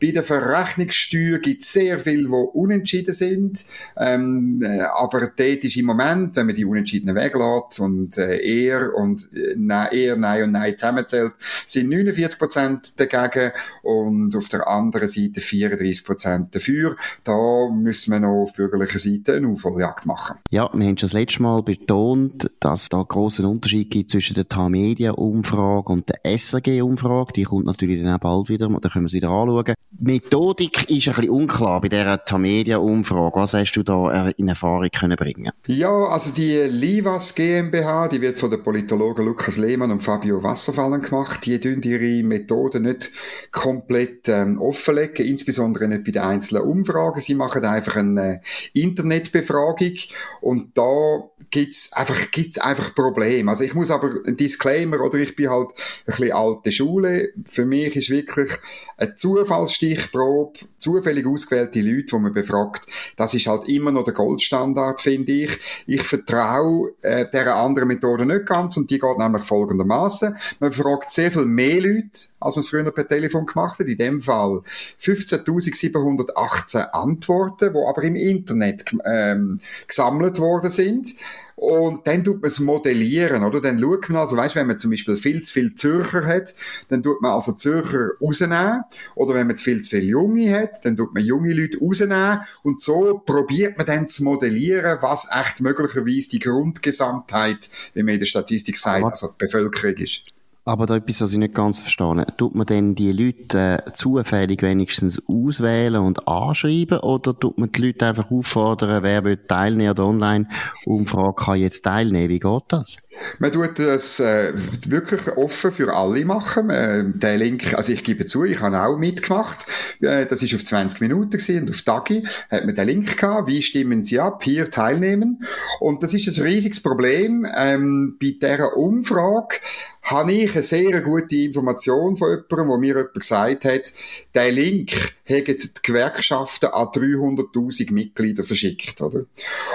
Bei 0.00 0.10
der 0.10 0.24
Verrechnungssteuer 0.24 1.38
gibt 1.38 1.62
es 1.62 1.72
sehr 1.72 2.00
viele, 2.00 2.28
die 2.28 2.34
unentschieden 2.52 3.14
sind. 3.14 3.64
Ähm, 3.96 4.60
äh, 4.62 4.80
aber 4.80 5.20
dort 5.20 5.38
ist 5.38 5.76
im 5.76 5.86
Moment, 5.86 6.36
wenn 6.36 6.46
man 6.46 6.56
die 6.56 6.64
Unentschiedenen 6.64 7.14
weglässt 7.14 7.80
und 7.80 8.18
äh, 8.18 8.31
eher 8.40 8.94
und 8.94 9.28
äh, 9.34 9.54
eher 9.92 10.16
Nein 10.16 10.44
und 10.44 10.52
Nein 10.52 10.76
zusammenzählt, 10.76 11.32
sind 11.66 11.88
49 11.88 12.38
Prozent 12.38 13.00
dagegen 13.00 13.52
und 13.82 14.34
auf 14.34 14.48
der 14.48 14.66
anderen 14.68 15.08
Seite 15.08 15.40
34 15.40 16.04
Prozent 16.04 16.54
dafür. 16.54 16.96
Da 17.24 17.68
müssen 17.70 18.12
wir 18.12 18.20
noch 18.20 18.42
auf 18.42 18.54
bürgerlicher 18.54 18.98
Seite 18.98 19.34
eine 19.34 19.48
Aufholjagd 19.48 20.06
machen. 20.06 20.38
Ja, 20.50 20.70
wir 20.72 20.86
haben 20.86 20.98
schon 20.98 21.08
das 21.08 21.12
letzte 21.12 21.42
Mal 21.42 21.62
betont, 21.62 22.50
dass 22.60 22.88
da 22.88 23.02
großen 23.02 23.44
Unterschied 23.44 23.90
gibt 23.90 24.10
zwischen 24.10 24.34
der 24.34 24.48
TAMedia-Umfrage 24.48 25.92
und 25.92 26.08
der 26.08 26.24
SRG-Umfrage. 26.24 27.32
Die 27.34 27.44
kommt 27.44 27.66
natürlich 27.66 28.02
dann 28.02 28.14
auch 28.14 28.18
bald 28.18 28.48
wieder, 28.48 28.68
da 28.68 28.88
können 28.88 29.04
wir 29.04 29.08
sie 29.08 29.18
wieder 29.18 29.30
anschauen. 29.30 29.74
Die 29.90 30.04
Methodik 30.04 30.90
ist 30.90 31.08
ein 31.08 31.14
bisschen 31.14 31.30
unklar 31.30 31.80
bei 31.80 31.88
dieser 31.88 32.24
TAMedia-Umfrage. 32.24 33.36
Was 33.36 33.54
hast 33.54 33.72
du 33.72 33.82
da 33.82 34.28
in 34.36 34.48
Erfahrung 34.48 34.88
können 34.90 35.16
bringen? 35.16 35.50
Ja, 35.66 35.90
also 35.90 36.32
die 36.32 36.56
Livas 36.68 37.34
GmbH, 37.34 38.08
die 38.08 38.20
wird 38.22 38.38
von 38.38 38.50
den 38.50 38.62
Politologen 38.62 39.26
Lukas 39.26 39.56
Lehmann 39.58 39.90
und 39.90 40.02
Fabio 40.02 40.42
Wasserfallen 40.42 41.02
gemacht. 41.02 41.44
Die 41.44 41.60
tun 41.60 41.82
ihre 41.82 42.22
Methoden 42.22 42.84
nicht 42.84 43.10
komplett 43.50 44.28
ähm, 44.28 44.60
offenlegen, 44.60 45.26
insbesondere 45.26 45.88
nicht 45.88 46.04
bei 46.04 46.12
den 46.12 46.22
einzelnen 46.22 46.62
Umfragen. 46.62 47.20
Sie 47.20 47.34
machen 47.34 47.64
einfach 47.64 47.96
eine 47.96 48.40
Internetbefragung 48.72 49.94
und 50.40 50.78
da 50.78 51.28
gibt's 51.50 51.92
einfach, 51.92 52.30
gibt's 52.30 52.58
einfach 52.58 52.94
Probleme. 52.94 53.50
Also 53.50 53.64
ich 53.64 53.74
muss 53.74 53.90
aber 53.90 54.10
ein 54.26 54.36
Disclaimer, 54.36 55.00
oder 55.00 55.18
ich 55.18 55.36
bin 55.36 55.50
halt 55.50 55.70
ein 55.70 56.04
bisschen 56.06 56.32
alte 56.32 56.72
Schule. 56.72 57.28
Für 57.44 57.66
mich 57.66 57.94
ist 57.96 58.10
wirklich 58.10 58.50
eine 58.96 59.14
Zufallsstichprobe, 59.14 60.60
zufällig 60.78 61.26
ausgewählte 61.26 61.80
Leute, 61.80 62.06
die 62.06 62.18
man 62.18 62.32
befragt, 62.32 62.86
das 63.16 63.34
ist 63.34 63.46
halt 63.46 63.68
immer 63.68 63.92
noch 63.92 64.04
der 64.04 64.14
Goldstandard, 64.14 65.00
finde 65.00 65.32
ich. 65.32 65.58
Ich 65.86 66.02
vertraue 66.02 66.94
äh, 67.02 67.28
der 67.30 67.54
anderen 67.54 67.88
Methode 67.88 68.11
nicht 68.18 68.46
ganz 68.46 68.76
und 68.76 68.90
die 68.90 68.98
geht 68.98 69.18
nämlich 69.18 69.42
folgendermaßen: 69.42 70.36
Man 70.60 70.70
befragt 70.70 71.10
sehr 71.10 71.30
viel 71.30 71.46
mehr 71.46 71.80
Leute, 71.80 72.28
als 72.40 72.56
man 72.56 72.60
es 72.60 72.68
früher 72.70 72.90
per 72.90 73.06
Telefon 73.08 73.46
gemacht 73.46 73.78
hat. 73.78 73.86
In 73.86 73.98
dem 73.98 74.20
Fall 74.22 74.62
15.718 75.00 76.90
Antworten, 76.90 77.72
die 77.72 77.78
aber 77.78 78.02
im 78.02 78.16
Internet 78.16 78.84
ähm, 79.04 79.60
gesammelt 79.86 80.38
worden 80.38 80.70
sind. 80.70 81.14
Und 81.62 82.08
dann 82.08 82.24
tut 82.24 82.42
man 82.42 82.48
es 82.48 82.58
modellieren, 82.58 83.44
oder? 83.44 83.60
Dann 83.60 83.78
schaut 83.78 84.08
man 84.08 84.22
also, 84.22 84.36
weißt, 84.36 84.56
wenn 84.56 84.66
man 84.66 84.80
zum 84.80 84.90
Beispiel 84.90 85.14
viel 85.14 85.42
zu 85.42 85.52
viel 85.52 85.76
Zürcher 85.76 86.26
hat, 86.26 86.56
dann 86.88 87.04
tut 87.04 87.22
man 87.22 87.30
also 87.30 87.52
Zürcher 87.52 88.08
rausnehmen. 88.20 88.82
Oder 89.14 89.34
wenn 89.34 89.46
man 89.46 89.56
zu 89.56 89.62
viel 89.62 89.80
zu 89.80 89.90
viele 89.90 90.06
Junge 90.06 90.52
hat, 90.52 90.84
dann 90.84 90.96
tut 90.96 91.14
man 91.14 91.24
junge 91.24 91.52
Leute 91.52 91.78
rausnehmen. 91.78 92.40
Und 92.64 92.80
so 92.80 93.22
probiert 93.24 93.78
man 93.78 93.86
dann 93.86 94.08
zu 94.08 94.24
modellieren, 94.24 94.98
was 95.02 95.28
echt 95.32 95.60
möglicherweise 95.60 96.30
die 96.30 96.40
Grundgesamtheit, 96.40 97.70
wie 97.94 98.02
man 98.02 98.14
in 98.14 98.18
der 98.18 98.26
Statistik 98.26 98.76
sagt, 98.76 99.04
also 99.04 99.28
die 99.28 99.44
Bevölkerung 99.44 99.94
ist. 99.98 100.31
Aber 100.64 100.86
da 100.86 100.96
etwas, 100.96 101.20
was 101.20 101.32
ich 101.32 101.38
nicht 101.38 101.54
ganz 101.54 101.80
verstehe. 101.80 102.24
Tut 102.36 102.54
man 102.54 102.66
denn 102.66 102.94
die 102.94 103.10
Leute 103.10 103.82
äh, 103.84 103.92
zufällig 103.94 104.62
wenigstens 104.62 105.20
auswählen 105.26 106.00
und 106.02 106.28
anschreiben 106.28 107.00
oder 107.00 107.36
tut 107.36 107.58
man 107.58 107.72
die 107.72 107.86
Leute 107.86 108.06
einfach 108.06 108.30
auffordern, 108.30 109.02
wer 109.02 109.24
will 109.24 109.38
teilnehmen 109.38 109.90
oder 109.90 110.06
Online-Umfrage 110.06 111.34
kann 111.34 111.58
jetzt 111.58 111.82
teilnehmen? 111.82 112.28
Wie 112.28 112.38
geht 112.38 112.62
das? 112.68 112.96
Man 113.38 113.52
tut 113.52 113.78
das 113.78 114.20
äh, 114.20 114.52
wirklich 114.88 115.26
offen 115.36 115.72
für 115.72 115.94
alle 115.94 116.24
machen. 116.24 116.70
Äh, 116.70 117.04
der 117.06 117.36
Link, 117.36 117.74
also 117.74 117.92
ich 117.92 118.02
gebe 118.04 118.26
zu, 118.26 118.44
ich 118.44 118.60
habe 118.60 118.80
auch 118.80 118.96
mitgemacht. 118.96 119.66
Äh, 120.00 120.26
das 120.26 120.42
ist 120.42 120.54
auf 120.54 120.64
20 120.64 121.00
Minuten 121.00 121.30
gewesen, 121.30 121.62
und 121.62 121.70
auf 121.70 121.82
Tagi 121.82 122.26
hat 122.50 122.64
man 122.64 122.74
den 122.74 122.86
Link 122.86 123.16
gehabt. 123.16 123.48
Wie 123.48 123.62
stimmen 123.62 124.02
Sie 124.02 124.18
ab? 124.18 124.42
Hier 124.42 124.70
teilnehmen. 124.70 125.44
Und 125.80 126.02
das 126.02 126.14
ist 126.14 126.26
ein 126.26 126.42
riesiges 126.42 126.82
Problem. 126.82 127.46
Ähm, 127.54 128.16
bei 128.20 128.36
dieser 128.40 128.76
Umfrage 128.76 129.56
habe 130.02 130.32
ich 130.32 130.54
eine 130.54 130.62
sehr 130.62 131.00
gute 131.02 131.36
Information 131.36 132.16
von 132.16 132.30
jemandem, 132.30 132.68
wo 132.68 132.76
mir 132.76 132.96
jemand 132.96 133.14
gesagt 133.14 133.64
hat, 133.64 133.92
der 134.34 134.52
Link 134.52 134.92
hätten 135.24 135.56
die 135.58 135.82
Gewerkschaften 135.82 136.70
an 136.70 136.86
300.000 136.88 137.92
Mitglieder 137.92 138.42
verschickt, 138.42 139.00
oder? 139.00 139.24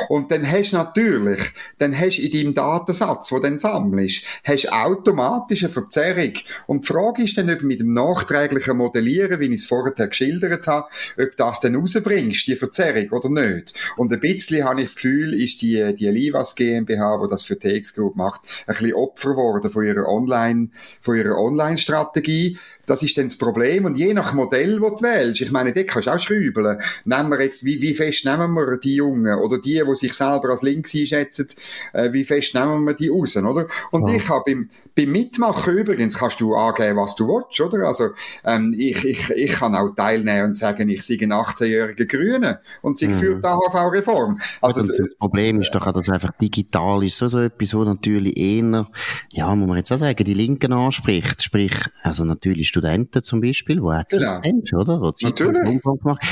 Und 0.09 0.31
dann 0.31 0.49
hast 0.49 0.73
du 0.73 0.77
natürlich, 0.77 1.39
dann 1.77 1.97
hast 1.97 2.17
du 2.17 2.23
in 2.23 2.31
deinem 2.31 2.53
Datensatz, 2.53 3.31
wo 3.31 3.37
du 3.37 3.43
dann 3.43 3.57
sammelst, 3.57 4.23
hast 4.43 4.71
automatisch 4.71 5.63
eine 5.63 5.73
Verzerrung. 5.73 6.33
Und 6.67 6.83
die 6.83 6.87
Frage 6.87 7.23
ist 7.23 7.37
dann, 7.37 7.49
ob 7.49 7.61
mit 7.61 7.79
dem 7.79 7.93
nachträglichen 7.93 8.77
Modellieren, 8.77 9.39
wie 9.39 9.47
ich 9.47 9.61
es 9.61 9.65
vorher 9.65 10.07
geschildert 10.07 10.67
habe, 10.67 10.87
ob 11.17 11.37
das 11.37 11.59
dann 11.61 11.75
rausbringst, 11.75 12.47
die 12.47 12.55
Verzerrung, 12.55 13.09
oder 13.11 13.29
nicht. 13.29 13.73
Und 13.95 14.11
ein 14.11 14.19
bisschen 14.19 14.65
habe 14.65 14.81
ich 14.81 14.87
das 14.87 14.95
Gefühl, 14.95 15.33
ist 15.41 15.61
die, 15.61 15.93
die 15.95 16.07
Livas 16.07 16.55
GmbH, 16.55 17.21
die 17.23 17.29
das 17.29 17.43
für 17.43 17.57
TX 17.57 17.95
Group 17.95 18.15
macht, 18.15 18.41
ein 18.65 18.73
bisschen 18.73 18.93
Opfer 18.93 19.31
geworden 19.31 19.69
von 19.69 19.83
ihrer 19.83 20.07
Online, 20.07 20.69
von 21.01 21.15
ihrer 21.15 21.37
Online-Strategie. 21.37 22.57
Das 22.85 23.03
ist 23.03 23.17
dann 23.17 23.25
das 23.25 23.37
Problem. 23.37 23.85
Und 23.85 23.97
je 23.97 24.13
nach 24.13 24.33
Modell, 24.33 24.79
das 24.79 24.95
du 24.95 25.03
wählst, 25.03 25.46
ich 25.47 25.51
meine, 25.51 25.73
dort 25.73 25.87
kannst 25.87 26.07
du 26.07 26.11
auch 26.11 26.19
schrübeln. 26.19 26.79
Nehmen 27.05 27.29
wir 27.29 27.41
jetzt, 27.41 27.65
wie, 27.65 27.81
wie 27.81 27.93
fest 27.93 28.25
nehmen 28.25 28.53
wir 28.53 28.77
die 28.77 28.95
Jungen 28.95 29.39
oder 29.39 29.57
die, 29.57 29.81
die 29.85 29.95
sich 29.95 30.13
selber 30.13 30.49
als 30.49 30.61
links 30.61 30.93
einschätzen, 30.95 31.47
äh, 31.93 32.11
wie 32.13 32.23
fest 32.23 32.53
nehmen 32.53 32.83
wir 32.85 32.93
die 32.93 33.09
raus, 33.09 33.35
oder? 33.37 33.67
Und 33.91 34.09
ja. 34.09 34.15
ich 34.15 34.29
habe 34.29 34.43
beim, 34.45 34.69
beim 34.95 35.11
Mitmachen 35.11 35.77
übrigens 35.77 36.17
kannst 36.17 36.41
du 36.41 36.55
angeben, 36.55 36.97
was 36.97 37.15
du 37.15 37.27
willst, 37.27 37.59
oder? 37.61 37.87
Also, 37.87 38.09
ähm, 38.43 38.73
ich, 38.77 39.03
ich, 39.05 39.29
ich 39.31 39.51
kann 39.53 39.75
auch 39.75 39.89
teilnehmen 39.95 40.49
und 40.49 40.57
sagen, 40.57 40.89
ich 40.89 41.03
sei 41.03 41.15
ein 41.21 41.31
18-jähriger 41.31 42.05
Grüne 42.05 42.59
und 42.81 42.97
sie 42.97 43.07
mhm. 43.07 43.13
führt 43.13 43.43
die 43.43 43.47
AHV-Reform. 43.47 44.39
Also, 44.61 44.81
also, 44.81 44.93
das 44.93 45.15
Problem 45.17 45.61
ist 45.61 45.73
doch 45.73 45.91
dass 45.91 46.09
einfach 46.09 46.31
digital 46.41 47.03
ist 47.03 47.17
so, 47.17 47.27
so 47.27 47.39
etwas, 47.39 47.73
wo 47.73 47.83
natürlich 47.83 48.37
eher, 48.37 48.87
ja, 49.31 49.55
muss 49.55 49.67
man 49.67 49.77
jetzt 49.77 49.91
auch 49.91 49.97
sagen, 49.97 50.23
die 50.23 50.33
Linken 50.33 50.73
anspricht. 50.73 51.41
Sprich, 51.41 51.73
also 52.03 52.23
natürlich 52.23 52.67
Studenten 52.67 53.21
zum 53.21 53.41
Beispiel, 53.41 53.81
wo 53.81 53.91
auch 53.91 54.05
Zeit 54.05 54.19
genau. 54.19 54.41
haben, 54.41 54.61
oder? 54.73 55.01
Wo 55.01 55.11
Zeit 55.11 55.26
Natürlich. 55.29 55.81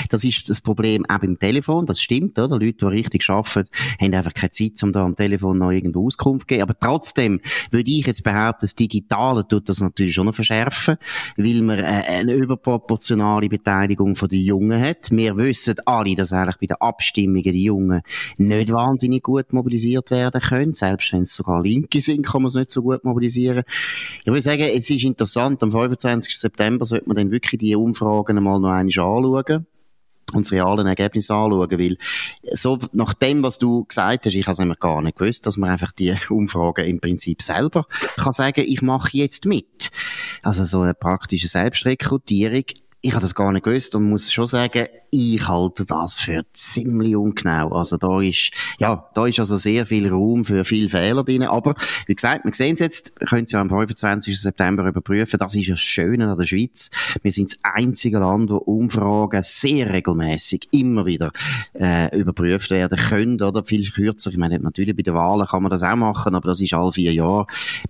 Das 0.09 0.23
ist 0.23 0.49
das 0.49 0.61
Problem 0.61 1.05
auch 1.07 1.19
beim 1.19 1.37
Telefon, 1.39 1.85
das 1.85 2.01
stimmt, 2.01 2.37
oder? 2.39 2.59
Leute, 2.59 2.73
die 2.73 2.85
richtig 2.85 3.29
arbeiten, 3.29 3.69
haben 3.99 4.13
einfach 4.13 4.33
keine 4.33 4.51
Zeit, 4.51 4.81
um 4.83 4.93
da 4.93 5.03
am 5.03 5.15
Telefon 5.15 5.57
noch 5.57 5.71
irgendwo 5.71 6.07
Auskunft 6.07 6.41
zu 6.41 6.47
geben. 6.47 6.63
Aber 6.63 6.77
trotzdem 6.77 7.39
würde 7.71 7.91
ich 7.91 8.05
jetzt 8.05 8.23
behaupten, 8.23 8.59
das 8.61 8.75
Digitale 8.75 9.47
tut 9.47 9.69
das 9.69 9.81
natürlich 9.81 10.13
schon 10.13 10.25
noch 10.25 10.35
verschärfen, 10.35 10.97
weil 11.37 11.61
man 11.61 11.79
äh, 11.79 11.83
eine 11.83 12.33
überproportionale 12.33 13.49
Beteiligung 13.49 14.15
von 14.15 14.29
den 14.29 14.41
Jungen 14.41 14.81
hat. 14.81 15.11
Wir 15.11 15.37
wissen 15.37 15.75
alle, 15.85 16.15
dass 16.15 16.31
eigentlich 16.31 16.57
bei 16.57 16.67
den 16.67 16.81
Abstimmungen 16.81 17.43
die 17.43 17.63
Jungen 17.63 18.01
nicht 18.37 18.71
wahnsinnig 18.71 19.23
gut 19.23 19.53
mobilisiert 19.53 20.11
werden 20.11 20.41
können. 20.41 20.73
Selbst 20.73 21.13
wenn 21.13 21.21
es 21.21 21.33
sogar 21.33 21.61
Linke 21.61 22.01
sind, 22.01 22.25
kann 22.25 22.41
man 22.41 22.47
es 22.47 22.55
nicht 22.55 22.71
so 22.71 22.81
gut 22.81 23.03
mobilisieren. 23.03 23.63
Ich 24.21 24.27
würde 24.27 24.41
sagen, 24.41 24.63
es 24.63 24.89
ist 24.89 25.03
interessant, 25.03 25.61
am 25.63 25.71
25. 25.71 26.37
September 26.37 26.85
sollte 26.85 27.07
man 27.07 27.17
dann 27.17 27.31
wirklich 27.31 27.59
die 27.59 27.75
Umfragen 27.75 28.37
einmal 28.37 28.59
noch 28.59 28.69
einmal 28.69 28.84
anschauen 28.85 29.65
und 30.33 30.45
das 30.45 30.51
reale 30.51 30.87
Ergebnis 30.87 31.29
anschauen, 31.29 31.79
weil 31.79 31.97
so 32.53 32.79
nach 32.93 33.13
dem, 33.13 33.43
was 33.43 33.57
du 33.57 33.85
gesagt 33.85 34.25
hast, 34.25 34.33
ich 34.33 34.45
habe 34.45 34.53
es 34.53 34.59
nämlich 34.59 34.79
gar 34.79 35.01
nicht 35.01 35.17
gewusst, 35.17 35.45
dass 35.45 35.57
man 35.57 35.69
einfach 35.69 35.91
die 35.91 36.15
Umfragen 36.29 36.85
im 36.85 36.99
Prinzip 36.99 37.41
selber 37.41 37.85
kann 38.17 38.33
sagen, 38.33 38.63
ich 38.65 38.81
mache 38.81 39.17
jetzt 39.17 39.45
mit. 39.45 39.91
Also 40.41 40.65
so 40.65 40.81
eine 40.81 40.93
praktische 40.93 41.47
Selbstrekrutierung 41.47 42.65
ich 43.05 43.11
habe 43.11 43.21
das 43.21 43.35
gar 43.35 43.51
nicht 43.51 43.63
gewusst 43.63 43.93
und 43.93 44.09
muss 44.09 44.33
schon 44.33 44.47
sagen, 44.47 44.87
ich 45.11 45.47
halte 45.47 45.85
das 45.85 46.15
für 46.15 46.43
ziemlich 46.53 47.15
ungenau. 47.15 47.69
Also 47.69 47.97
da 47.97 48.19
ist, 48.19 48.49
ja, 48.79 49.07
da 49.13 49.27
ist 49.27 49.39
also 49.39 49.57
sehr 49.57 49.85
viel 49.85 50.09
Raum 50.09 50.43
für 50.43 50.65
viele 50.65 50.89
Fehler 50.89 51.23
drin. 51.23 51.43
Aber, 51.43 51.75
wie 52.07 52.15
gesagt, 52.15 52.45
wir 52.45 52.53
sehen 52.55 52.73
es 52.73 52.79
jetzt, 52.79 53.15
können 53.19 53.43
es 53.43 53.51
ja 53.51 53.61
am 53.61 53.69
25. 53.69 54.41
September 54.41 54.87
überprüfen. 54.87 55.37
Das 55.37 55.53
ist 55.53 55.69
das 55.69 55.79
Schöne 55.79 56.27
an 56.27 56.37
der 56.37 56.47
Schweiz. 56.47 56.89
Wir 57.21 57.31
sind 57.31 57.51
das 57.51 57.59
einzige 57.61 58.17
Land, 58.17 58.49
wo 58.49 58.57
Umfragen 58.57 59.43
sehr 59.43 59.93
regelmäßig 59.93 60.67
immer 60.71 61.05
wieder 61.05 61.31
äh, 61.79 62.17
überprüft 62.17 62.71
werden 62.71 62.97
können, 62.97 63.39
oder? 63.39 63.63
Viel 63.63 63.87
kürzer. 63.87 64.31
Ich 64.31 64.37
meine, 64.37 64.59
natürlich 64.59 64.95
bei 64.95 65.03
den 65.03 65.13
Wahlen 65.13 65.45
kann 65.45 65.61
man 65.61 65.69
das 65.69 65.83
auch 65.83 65.95
machen, 65.95 66.33
aber 66.33 66.49
das 66.49 66.59
ist 66.59 66.73
alle 66.73 66.91
vier 66.91 67.13
Jahre. 67.13 67.45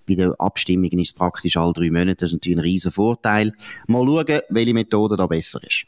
Bei 0.07 0.15
den 0.15 0.34
Abstimmungen 0.34 1.00
ist 1.00 1.12
es 1.12 1.13
praktisch 1.13 1.55
alle 1.55 1.72
drei 1.72 1.89
Monate. 1.89 2.17
Das 2.17 2.27
ist 2.27 2.34
natürlich 2.34 2.57
ein 2.57 2.63
riesen 2.63 2.91
Vorteil. 2.91 3.53
Mal 3.88 4.05
schauen, 4.05 4.41
welche 4.50 4.74
Methode 4.74 5.04
Methode 5.05 5.17
da 5.17 5.27
besser 5.27 5.62
ist. 5.63 5.85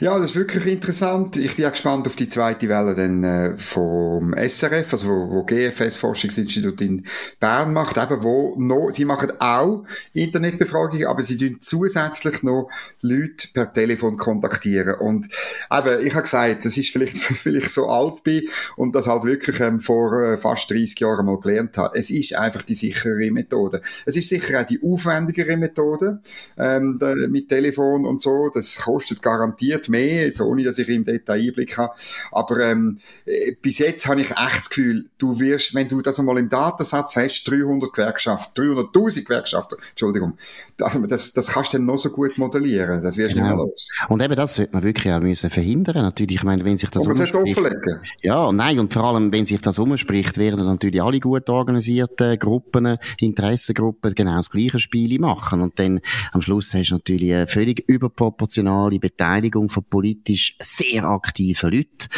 Ja, 0.00 0.16
das 0.16 0.30
ist 0.30 0.36
wirklich 0.36 0.64
interessant. 0.66 1.36
Ich 1.36 1.56
bin 1.56 1.64
auch 1.64 1.72
gespannt 1.72 2.06
auf 2.06 2.14
die 2.14 2.28
zweite 2.28 2.68
Welle 2.68 2.94
dann, 2.94 3.24
äh, 3.24 3.56
vom 3.56 4.32
SRF, 4.32 4.92
also 4.92 5.08
wo, 5.08 5.30
wo 5.30 5.42
GFS 5.42 5.96
Forschungsinstitut 5.96 6.80
in 6.82 7.04
Bern 7.40 7.72
macht, 7.72 7.96
eben 7.96 8.22
wo 8.22 8.54
noch, 8.58 8.90
sie 8.92 9.04
machen 9.04 9.32
auch 9.40 9.82
Internetbefragungen, 10.12 11.06
aber 11.06 11.24
sie 11.24 11.36
tun 11.36 11.56
zusätzlich 11.60 12.44
noch 12.44 12.68
Leute 13.00 13.48
per 13.52 13.72
Telefon 13.72 14.16
kontaktieren. 14.16 14.94
Und 15.00 15.26
eben, 15.68 16.06
ich 16.06 16.14
habe 16.14 16.22
gesagt, 16.22 16.64
das 16.64 16.76
ist 16.76 16.90
vielleicht, 16.90 17.16
vielleicht 17.16 17.70
so 17.70 17.88
alt 17.88 18.22
bin 18.22 18.48
und 18.76 18.94
das 18.94 19.08
halt 19.08 19.24
wirklich 19.24 19.58
ähm, 19.58 19.80
vor 19.80 20.12
äh, 20.22 20.38
fast 20.38 20.70
30 20.70 21.00
Jahren 21.00 21.26
mal 21.26 21.40
gelernt 21.40 21.76
habe. 21.76 21.98
Es 21.98 22.10
ist 22.10 22.36
einfach 22.36 22.62
die 22.62 22.76
sichere 22.76 23.32
Methode. 23.32 23.80
Es 24.06 24.14
ist 24.14 24.28
sicher 24.28 24.60
auch 24.60 24.66
die 24.66 24.80
aufwendigere 24.80 25.56
Methode 25.56 26.20
ähm, 26.56 27.00
mit 27.30 27.48
Telefon 27.48 28.06
und 28.06 28.22
so. 28.22 28.48
Das 28.54 28.76
kostet 28.76 29.22
garantiert 29.22 29.87
mehr, 29.88 30.26
jetzt 30.26 30.40
ohne 30.40 30.64
dass 30.64 30.78
ich 30.78 30.88
im 30.88 31.04
Detail 31.04 31.40
Einblick 31.40 31.76
habe. 31.78 31.94
Aber 32.32 32.58
ähm, 32.60 32.98
äh, 33.24 33.52
bis 33.60 33.78
jetzt 33.78 34.06
habe 34.06 34.20
ich 34.20 34.30
echt 34.30 34.60
das 34.60 34.68
Gefühl, 34.68 35.06
du 35.18 35.38
wirst, 35.40 35.74
wenn 35.74 35.88
du 35.88 36.00
das 36.00 36.18
einmal 36.18 36.38
im 36.38 36.48
Datensatz 36.48 37.16
hast, 37.16 37.44
300 37.44 37.92
Gewerkschaften, 37.92 38.62
300'000 38.62 39.24
Gewerkschaften, 39.24 39.78
Entschuldigung, 39.90 40.38
das, 40.76 40.98
das, 41.08 41.32
das 41.32 41.48
kannst 41.48 41.72
du 41.72 41.78
dann 41.78 41.86
noch 41.86 41.98
so 41.98 42.10
gut 42.10 42.38
modellieren, 42.38 43.02
das 43.02 43.16
wirst 43.16 43.34
du 43.34 43.40
genau. 43.40 43.50
nicht 43.50 43.56
mehr 43.56 43.66
los. 43.66 43.90
Und 44.08 44.22
eben 44.22 44.36
das 44.36 44.54
sollte 44.54 44.72
man 44.72 44.82
wirklich 44.82 45.12
auch 45.12 45.20
müssen 45.20 45.50
verhindern, 45.50 46.02
natürlich, 46.02 46.36
ich 46.36 46.44
meine, 46.44 46.64
wenn 46.64 46.78
sich 46.78 46.90
das 46.90 47.06
umspricht. 47.06 47.76
Ja, 48.20 48.52
nein, 48.52 48.78
und 48.78 48.92
vor 48.92 49.04
allem, 49.04 49.32
wenn 49.32 49.44
sich 49.44 49.60
das 49.60 49.78
umspricht, 49.78 50.38
werden 50.38 50.64
natürlich 50.64 51.02
alle 51.02 51.20
gut 51.20 51.48
organisierten 51.48 52.38
Gruppen, 52.38 52.98
Interessengruppen 53.18 54.14
genau 54.14 54.36
das 54.36 54.50
gleiche 54.50 54.78
Spiel 54.78 55.18
machen 55.18 55.60
und 55.60 55.78
dann 55.78 56.00
am 56.32 56.42
Schluss 56.42 56.74
hast 56.74 56.90
du 56.90 56.94
natürlich 56.94 57.32
eine 57.32 57.46
völlig 57.46 57.84
überproportionale 57.86 58.98
Beteiligung 58.98 59.68
von 59.78 59.84
politisch 59.88 60.56
sehr 60.60 61.04
aktiven 61.04 61.72
Leuten. 61.72 62.08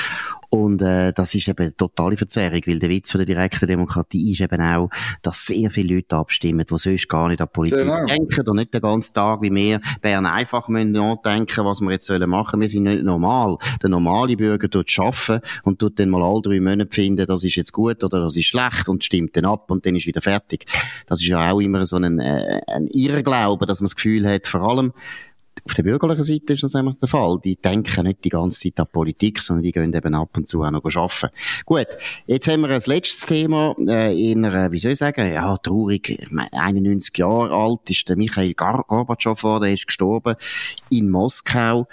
Und 0.53 0.83
äh, 0.83 1.13
das 1.13 1.33
ist 1.37 1.47
eben 1.47 1.63
eine 1.63 1.77
totale 1.77 2.17
Verzerrung, 2.17 2.61
weil 2.67 2.81
der 2.81 2.91
Witz 2.91 3.13
von 3.13 3.21
der 3.21 3.27
direkten 3.27 3.69
Demokratie 3.69 4.33
ist 4.33 4.41
eben 4.41 4.61
auch, 4.61 4.91
dass 5.23 5.47
sehr 5.47 5.71
viele 5.71 5.95
Leute 5.95 6.17
abstimmen, 6.17 6.67
die 6.69 6.77
sonst 6.77 7.09
gar 7.09 7.29
nicht 7.29 7.41
an 7.41 7.49
Politik 7.53 7.79
genau. 7.79 8.05
denken 8.05 8.49
und 8.49 8.57
nicht 8.57 8.75
den 8.75 8.81
ganzen 8.81 9.15
Tag 9.15 9.43
wie 9.43 9.55
wir 9.55 9.81
Bern 10.01 10.27
einfach 10.27 10.67
müssen 10.67 10.91
nachdenken, 10.91 11.65
was 11.65 11.81
wir 11.81 11.93
jetzt 11.93 12.07
sollen 12.07 12.29
machen. 12.29 12.61
Wir 12.61 12.69
sind 12.69 12.83
nicht 12.83 13.05
normal. 13.05 13.59
Der 13.81 13.91
normale 13.91 14.37
Bürger 14.37 14.69
tut 14.69 14.93
arbeiten 14.99 15.41
und 15.63 15.79
tut 15.79 16.01
dann 16.01 16.11
mal 16.11 16.23
alle 16.23 16.43
drei 16.43 16.59
Monate 16.59 16.93
finden, 16.93 17.27
das 17.27 17.45
ist 17.45 17.55
jetzt 17.55 17.73
gut 17.73 18.03
oder 18.03 18.21
das 18.21 18.37
ist 18.37 18.47
schlecht 18.47 18.89
und 18.89 19.05
stimmt 19.05 19.37
dann 19.37 19.45
ab 19.45 19.71
und 19.71 19.87
dann 19.87 19.95
ist 19.95 20.09
wieder 20.09 20.21
fertig. 20.21 20.67
Das 21.07 21.21
ist 21.21 21.29
ja 21.29 21.53
auch 21.53 21.61
immer 21.61 21.87
so 21.87 21.95
ein, 21.95 22.19
äh, 22.19 22.61
ein 22.67 22.89
Irrglaube, 22.89 23.67
dass 23.67 23.81
man 23.81 23.87
das 23.87 23.95
Gefühl 23.95 24.29
hat, 24.29 24.49
vor 24.49 24.63
allem 24.63 24.93
auf 25.65 25.75
der 25.75 25.83
bürgerlichen 25.83 26.25
Seite 26.25 26.53
ist 26.55 26.63
das 26.63 26.75
einfach 26.75 26.95
der 26.97 27.09
Fall. 27.09 27.39
Die 27.45 27.57
denken 27.57 28.05
nicht 28.05 28.25
die 28.25 28.29
ganze 28.29 28.61
Zeit 28.61 28.81
an 28.81 28.87
Politik, 28.93 29.41
sondern 29.43 29.65
die 29.65 29.73
gehen 29.73 29.93
eben 29.93 30.15
ab 30.15 30.37
und 30.37 30.49
zu 30.49 30.63
auch 30.63 30.71
noch 30.71 30.85
arbeiten. 30.85 31.29
Gut, 31.67 31.87
jetzt 32.27 32.49
haben 32.49 32.63
wir 32.63 32.71
ein 32.71 32.83
letztes 32.87 33.27
Thema 33.27 33.75
äh, 33.87 34.31
in 34.31 34.45
einer, 34.45 34.73
wie 34.73 34.79
soll 34.79 34.93
ich 34.93 34.99
sagen, 34.99 35.33
ja, 35.33 35.57
traurig, 35.59 36.09
ich 36.09 36.31
meine, 36.31 36.53
91 36.53 37.17
Jahre 37.19 37.55
alt 37.55 37.91
ist 37.91 38.09
der 38.09 38.17
Michael 38.17 38.55
Gorbatschow, 38.55 39.61
der 39.61 39.73
ist 39.73 39.87
gestorben 39.87 40.37
in 40.91 41.11
Moskau. 41.11 41.87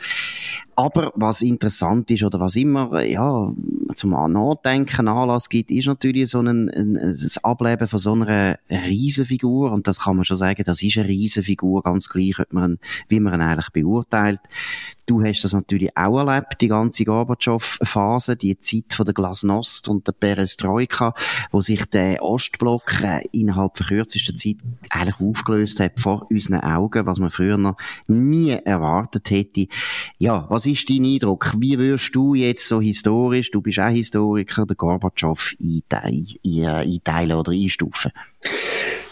Aber 0.80 1.12
was 1.16 1.42
interessant 1.42 2.12
ist 2.12 2.24
oder 2.24 2.40
was 2.40 2.56
immer 2.56 3.02
ja, 3.02 3.52
zum 3.96 4.12
Nachdenken 4.12 5.08
Anlass 5.08 5.50
gibt, 5.50 5.72
ist 5.72 5.88
natürlich 5.88 6.30
so 6.30 6.40
ein, 6.40 6.70
ein, 6.70 7.18
das 7.20 7.44
Ableben 7.44 7.88
von 7.88 7.98
so 7.98 8.14
einer 8.14 8.60
Riesenfigur. 8.70 9.72
Und 9.72 9.88
das 9.88 10.02
kann 10.02 10.18
man 10.18 10.26
schon 10.26 10.38
sagen, 10.38 10.62
das 10.64 10.84
ist 10.84 11.00
eine 11.00 11.08
Riesenfigur, 11.08 11.82
ganz 11.82 12.10
gleich, 12.10 12.36
man, 12.52 12.78
wie 13.08 13.20
man 13.20 13.34
ihn 13.34 13.42
eigentlich 13.42 13.72
beurteilt. 13.72 14.40
Du 15.08 15.24
hast 15.24 15.42
das 15.42 15.54
natürlich 15.54 15.96
auch 15.96 16.20
erlebt, 16.20 16.60
die 16.60 16.68
ganze 16.68 17.06
Gorbatschow-Phase, 17.06 18.36
die 18.36 18.60
Zeit 18.60 18.92
von 18.92 19.06
der 19.06 19.14
Glasnost 19.14 19.88
und 19.88 20.06
der 20.06 20.12
Perestroika, 20.12 21.14
wo 21.50 21.62
sich 21.62 21.86
der 21.86 22.22
Ostblock 22.22 23.02
äh, 23.02 23.22
innerhalb 23.32 23.78
von 23.78 23.88
kürzester 23.88 24.36
Zeit 24.36 24.58
eigentlich 24.90 25.22
aufgelöst 25.22 25.80
hat 25.80 26.02
vor 26.02 26.28
unseren 26.30 26.60
Augen, 26.60 27.06
was 27.06 27.20
man 27.20 27.30
früher 27.30 27.58
noch 27.58 27.78
nie 28.08 28.52
erwartet 28.52 29.32
hätte. 29.32 29.68
Ja, 30.18 30.46
was 30.50 30.66
ist 30.66 30.90
dein 30.90 31.06
Eindruck? 31.06 31.54
Wie 31.58 31.80
würdest 31.80 32.14
du 32.14 32.36
jetzt 32.36 32.68
so 32.68 32.82
historisch, 32.82 33.50
du 33.52 33.62
bist 33.62 33.80
auch 33.80 33.88
Historiker, 33.88 34.66
den 34.66 34.76
Gorbatschow 34.76 35.56
einteilen 35.58 37.32
oder 37.32 37.54
einstufen? 37.54 38.12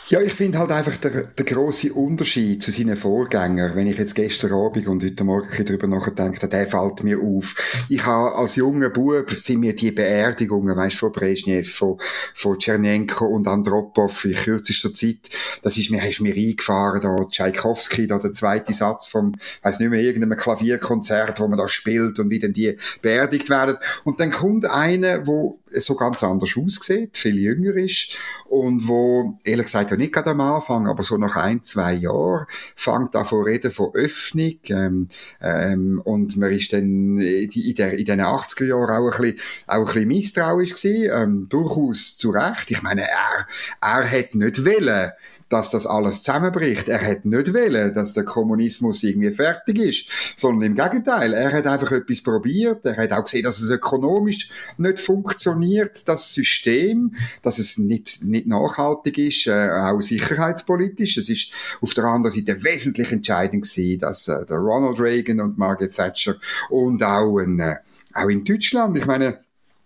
Ja, 0.08 0.22
ich 0.22 0.34
finde 0.34 0.60
halt 0.60 0.70
einfach 0.70 0.98
der, 0.98 1.24
der 1.24 1.46
grosse 1.46 1.92
Unterschied 1.92 2.62
zu 2.62 2.70
seinen 2.70 2.96
Vorgängern, 2.96 3.76
wenn 3.76 3.88
ich 3.88 3.98
jetzt 3.98 4.14
gestern 4.14 4.54
Abend 4.54 4.88
und 4.88 5.04
heute 5.04 5.24
Morgen 5.24 5.66
darüber 5.66 5.88
nachdenke, 5.88 6.48
der 6.48 6.68
fällt 6.68 7.04
mir 7.04 7.20
auf. 7.20 7.56
Ich 7.90 8.06
habe 8.06 8.36
als 8.36 8.56
junger 8.56 8.90
Bub 8.90 9.32
sind 9.32 9.62
mir 9.62 9.76
die 9.76 9.92
Beerdigungen, 9.92 10.78
weißt 10.78 10.98
von 10.98 11.12
Brezhnev, 11.12 11.72
von, 11.72 11.98
von 12.36 12.60
Tschernenko 12.60 13.26
und 13.26 13.48
Andropov 13.48 14.26
in 14.26 14.36
kürzester 14.36 14.94
Zeit, 14.94 15.32
das 15.64 15.76
ist 15.76 15.90
mir, 15.90 16.04
hast 16.04 16.22
mir 16.22 16.36
eingefahren, 16.36 17.02
da 17.02 17.26
Tchaikovsky, 17.26 18.06
da 18.06 18.20
der 18.20 18.34
zweite 18.34 18.74
Satz 18.74 19.08
vom, 19.08 19.34
weiß 19.64 19.80
nicht 19.80 19.90
mehr, 19.90 20.02
irgendeinem 20.02 20.38
Klavierkonzert, 20.38 21.40
wo 21.40 21.48
man 21.48 21.58
da 21.58 21.68
spielt 21.68 22.20
und 22.20 22.30
wie 22.30 22.38
dann 22.38 22.54
die 22.54 22.78
beerdigt 23.02 23.50
werden. 23.50 23.78
Und 24.04 24.20
dann 24.20 24.30
kommt 24.30 24.66
einer, 24.66 25.26
wo 25.26 25.58
so 25.72 25.96
ganz 25.96 26.24
anders 26.24 26.56
aussieht, 26.56 27.18
viel 27.18 27.40
jünger 27.40 27.76
ist 27.76 28.16
und 28.46 28.88
wo, 28.88 29.40
ehrlich 29.44 29.66
gesagt, 29.66 29.95
ja 29.96 30.00
nicht 30.00 30.14
gerade 30.14 30.32
am 30.32 30.42
Anfang, 30.42 30.88
aber 30.88 31.04
so 31.04 31.18
nach 31.18 31.36
ein, 31.36 31.64
zwei 31.64 31.94
Jahren 31.94 32.46
fängt 32.76 33.16
an 33.16 33.26
von 33.26 33.44
reden 33.44 33.72
von 33.72 33.94
Öffnung 33.94 34.58
ähm, 34.70 35.08
ähm, 35.42 36.02
und 36.04 36.38
man 36.38 36.52
ist 36.52 36.74
dann 36.74 37.20
in, 37.20 37.76
der, 37.76 37.98
in 37.98 38.06
den 38.06 38.22
80er 38.22 38.66
Jahren 38.66 38.90
auch 38.90 39.12
ein 39.14 39.22
bisschen, 39.22 39.40
auch 39.68 39.80
ein 39.80 39.86
bisschen 39.86 40.08
misstrauisch 40.08 40.74
gewesen, 40.76 41.10
ähm, 41.14 41.50
durchaus 41.50 42.18
zu 42.18 42.32
Recht. 42.32 42.72
Ich 42.72 42.82
meine, 42.82 43.02
er, 43.02 43.48
er 43.82 44.12
hat 44.12 44.36
nicht 44.36 44.66
wollen, 44.66 45.12
dass 45.50 45.70
das 45.70 45.86
alles 45.86 46.24
zusammenbricht. 46.24 46.90
Er 46.90 47.02
hat 47.06 47.26
nicht 47.26 47.54
wollen, 47.54 47.94
dass 47.94 48.14
der 48.14 48.24
Kommunismus 48.24 49.04
irgendwie 49.04 49.32
fertig 49.32 49.78
ist, 49.78 50.06
sondern 50.36 50.72
im 50.72 50.76
Gegenteil. 50.76 51.34
Er 51.34 51.52
hat 51.52 51.68
einfach 51.68 51.92
etwas 51.92 52.22
probiert. 52.22 52.86
Er 52.86 52.98
hat 52.98 53.12
auch 53.12 53.24
gesehen, 53.24 53.44
dass 53.44 53.62
es 53.62 53.70
ökonomisch 53.70 54.50
nicht 54.78 55.00
funktioniert, 55.00 56.08
das 56.08 56.34
System, 56.34 57.16
dass 57.42 57.60
es 57.60 57.78
nicht, 57.78 58.24
nicht 58.24 58.48
nachhaltig 58.48 59.18
ist, 59.18 59.48
äh, 59.48 59.70
auch 59.70 60.02
sicherheitspolitisch. 60.02 61.18
Es 61.18 61.30
ist 61.30 61.52
auf 61.82 61.94
der 61.94 62.06
anderen 62.06 62.36
Seite 62.36 62.64
wesentlich 62.64 63.12
entscheidend 63.12 63.64
gewesen, 63.64 64.00
dass 64.00 64.28
äh, 64.28 64.46
der 64.46 64.58
Ronald 64.58 65.00
Reagan 65.00 65.42
und 65.42 65.58
Margaret 65.58 65.96
Thatcher 65.96 66.36
und 66.70 67.04
auch, 67.04 67.38
ein, 67.38 67.60
äh, 67.60 67.76
auch 68.14 68.30
in 68.30 68.44
Deutschland, 68.44 68.98
ich 68.98 69.06
meine, 69.06 69.45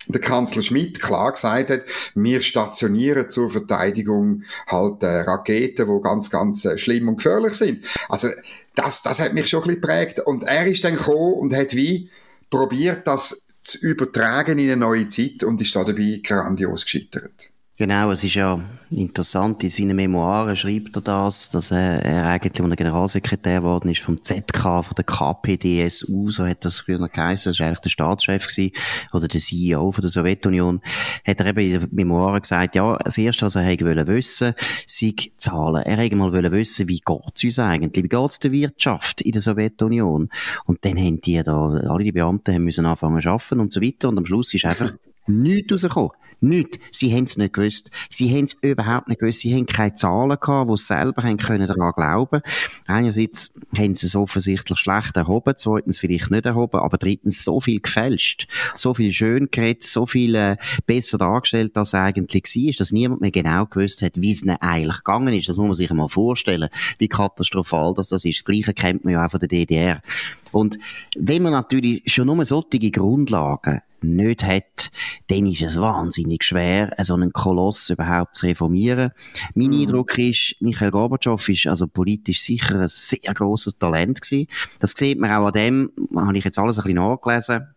der 0.10 0.22
Kanzler 0.22 0.64
Schmidt 0.64 1.00
klar 1.00 1.32
gesagt 1.32 1.70
hat, 1.70 1.86
wir 2.16 2.42
stationieren 2.42 3.30
zur 3.30 3.50
Verteidigung 3.50 4.44
halt 4.68 5.04
äh, 5.04 5.22
Raketen, 5.22 5.88
wo 5.88 6.02
ganz, 6.02 6.30
ganz 6.30 6.66
äh, 6.66 6.78
schlimm 6.78 7.08
und 7.08 7.18
gefährlich 7.18 7.54
sind. 7.54 7.86
Also 8.10 8.30
das, 8.76 9.04
das 9.04 9.20
hat 9.20 9.34
mich 9.34 9.48
schon 9.48 9.62
ein 9.62 9.68
bisschen 9.68 9.82
geprägt. 9.82 10.20
Und 10.20 10.44
er 10.44 10.66
ist 10.66 10.84
dann 10.84 10.96
gekommen 10.96 11.34
und 11.34 11.56
hat 11.56 11.76
wie 11.76 12.10
probiert, 12.50 13.08
das 13.08 13.46
zu 13.62 13.78
übertragen 13.80 14.58
in 14.58 14.72
eine 14.72 14.78
neue 14.78 15.08
Zeit 15.08 15.44
und 15.44 15.62
ist 15.62 15.76
da 15.76 15.84
dabei 15.84 16.22
grandios 16.24 16.86
gescheitert. 16.86 17.52
Genau, 17.80 18.12
es 18.12 18.26
ist 18.26 18.36
ja 18.36 18.60
interessant, 18.92 19.64
in 19.64 19.70
seinen 19.70 19.96
Memoiren 19.96 20.58
schreibt 20.58 20.98
er 20.98 21.02
das, 21.02 21.50
dass 21.50 21.72
er, 21.72 22.04
er 22.04 22.28
eigentlich, 22.28 22.60
als 22.60 22.70
er 22.72 22.76
Generalsekretär 22.76 23.62
geworden 23.62 23.90
ist, 23.90 24.02
vom 24.02 24.22
ZK, 24.22 24.84
von 24.84 24.96
der 24.98 25.06
KPDSU, 25.06 26.30
so 26.30 26.46
hat 26.46 26.66
das 26.66 26.80
früher 26.80 27.00
noch 27.00 27.10
geheißen, 27.10 27.52
das 27.54 27.60
war 27.62 27.68
eigentlich 27.68 27.80
der 27.80 27.90
Staatschef 27.90 28.48
gewesen, 28.48 28.74
oder 29.14 29.30
der 29.30 29.40
CEO 29.40 29.94
von 29.94 30.02
der 30.02 30.10
Sowjetunion, 30.10 30.82
hat 31.26 31.40
er 31.40 31.46
eben 31.46 31.60
in 31.60 31.80
den 31.80 31.90
Memoiren 31.94 32.42
gesagt, 32.42 32.76
ja, 32.76 32.98
das 32.98 33.18
Erste, 33.18 33.46
was 33.46 33.56
er 33.56 33.62
hätte 33.62 33.86
wollen 33.86 34.08
wissen, 34.08 34.56
sei 34.86 35.14
Zahlen. 35.38 35.84
Er 35.84 35.96
hätte 35.96 36.18
mal 36.18 36.34
wollen 36.34 36.52
wissen, 36.52 36.90
wie 36.90 37.00
geht's 37.00 37.46
uns 37.46 37.60
eigentlich, 37.60 38.04
wie 38.04 38.10
geht's 38.10 38.40
der 38.40 38.52
Wirtschaft 38.52 39.22
in 39.22 39.32
der 39.32 39.42
Sowjetunion? 39.42 40.28
Und 40.66 40.84
dann 40.84 40.98
haben 40.98 41.22
die 41.22 41.42
da, 41.42 41.70
alle 41.88 42.04
die 42.04 42.12
Beamten 42.12 42.54
haben 42.54 42.66
müssen 42.66 42.86
anfangen 42.86 43.22
zu 43.22 43.30
arbeiten 43.30 43.62
und 43.62 43.72
so 43.72 43.82
weiter, 43.82 44.10
und 44.10 44.18
am 44.18 44.26
Schluss 44.26 44.54
ist 44.54 44.66
einfach 44.66 44.92
nichts 45.28 45.72
rausgekommen. 45.72 46.12
Nicht. 46.42 46.80
Sie 46.92 47.14
haben 47.14 47.26
es 47.26 47.38
nicht 47.38 47.54
gewusst. 47.54 47.92
Sie 48.10 48.34
haben 48.34 48.46
es 48.46 48.56
überhaupt 48.62 49.08
nicht 49.10 49.20
gewusst. 49.20 49.42
Sie 49.42 49.54
haben 49.54 49.66
keine 49.66 49.94
Zahlen 49.94 50.38
gehabt, 50.40 50.70
wo 50.70 50.78
sie 50.78 50.86
selber 50.86 51.24
haben 51.24 51.38
können 51.38 51.68
daran 51.68 51.92
glauben. 51.94 52.42
Einerseits 52.88 53.52
haben 53.78 53.94
sie 53.94 54.08
es 54.08 54.16
offensichtlich 54.16 54.80
schlecht 54.80 55.18
erhoben, 55.18 55.54
zweitens 55.58 55.98
vielleicht 55.98 56.32
nicht 56.32 56.46
erhoben, 56.46 56.80
aber 56.80 56.98
drittens 56.98 57.44
so 57.44 57.60
viel 57.60 57.82
gefälscht, 57.82 58.48
so 58.74 58.94
viel 58.94 59.12
schön 59.12 59.50
geredet, 59.52 59.84
so 59.84 60.06
viel 60.06 60.36
äh, 60.36 60.56
besser 60.86 61.18
dargestellt, 61.18 61.76
als 61.76 61.90
es 61.90 61.94
eigentlich 61.96 62.44
war, 62.44 62.74
dass 62.78 62.92
niemand 62.92 63.22
mehr 63.22 63.32
genau 63.32 63.66
gewusst 63.66 64.02
hat, 64.02 64.22
wie 64.22 64.32
es 64.32 64.44
ihnen 64.44 64.58
eigentlich 64.62 64.98
gegangen 64.98 65.34
ist. 65.34 65.50
Das 65.50 65.58
muss 65.58 65.68
man 65.68 65.76
sich 65.76 65.92
einmal 65.92 66.10
vorstellen, 66.10 66.70
wie 67.00 67.08
katastrophal 67.10 67.94
das, 67.96 68.10
das 68.10 68.24
ist. 68.24 68.40
Das 68.40 68.46
Gleiche 68.46 68.74
kennt 68.74 69.04
man 69.04 69.14
ja 69.14 69.26
auch 69.26 69.32
von 69.32 69.40
der 69.40 69.50
DDR. 69.50 70.02
Und 70.52 70.80
wenn 71.18 71.44
man 71.44 71.52
natürlich 71.52 72.02
schon 72.06 72.28
nur 72.28 72.44
solche 72.46 72.92
Grundlagen 72.92 73.82
nicht 74.02 74.44
hat, 74.44 74.92
dann 75.28 75.46
ist 75.46 75.62
es 75.62 75.80
wahnsinnig 75.80 76.29
schwer, 76.42 76.96
so 77.04 77.14
einen 77.14 77.34
Koloss 77.34 77.90
überhaupt 77.90 78.36
zu 78.36 78.46
reformieren. 78.46 79.12
Mein 79.56 79.70
mm. 79.70 79.82
Eindruck 79.82 80.18
ist, 80.18 80.56
Michael 80.60 80.92
Gorbatschow 80.92 81.50
ist 81.50 81.68
also 81.68 81.88
politisch 81.88 82.42
sicher 82.42 82.82
ein 82.82 82.88
sehr 82.88 83.34
grosses 83.34 83.78
Talent 83.78 84.22
gewesen. 84.22 84.48
Das 84.80 84.92
sieht 84.92 85.20
man 85.20 85.32
auch 85.32 85.48
an 85.48 85.54
dem, 85.54 85.92
habe 86.16 86.38
ich 86.38 86.44
jetzt 86.44 86.60
alles 86.60 86.78
ein 86.78 86.84
bisschen 86.84 86.98
nachgelesen, 86.98 87.68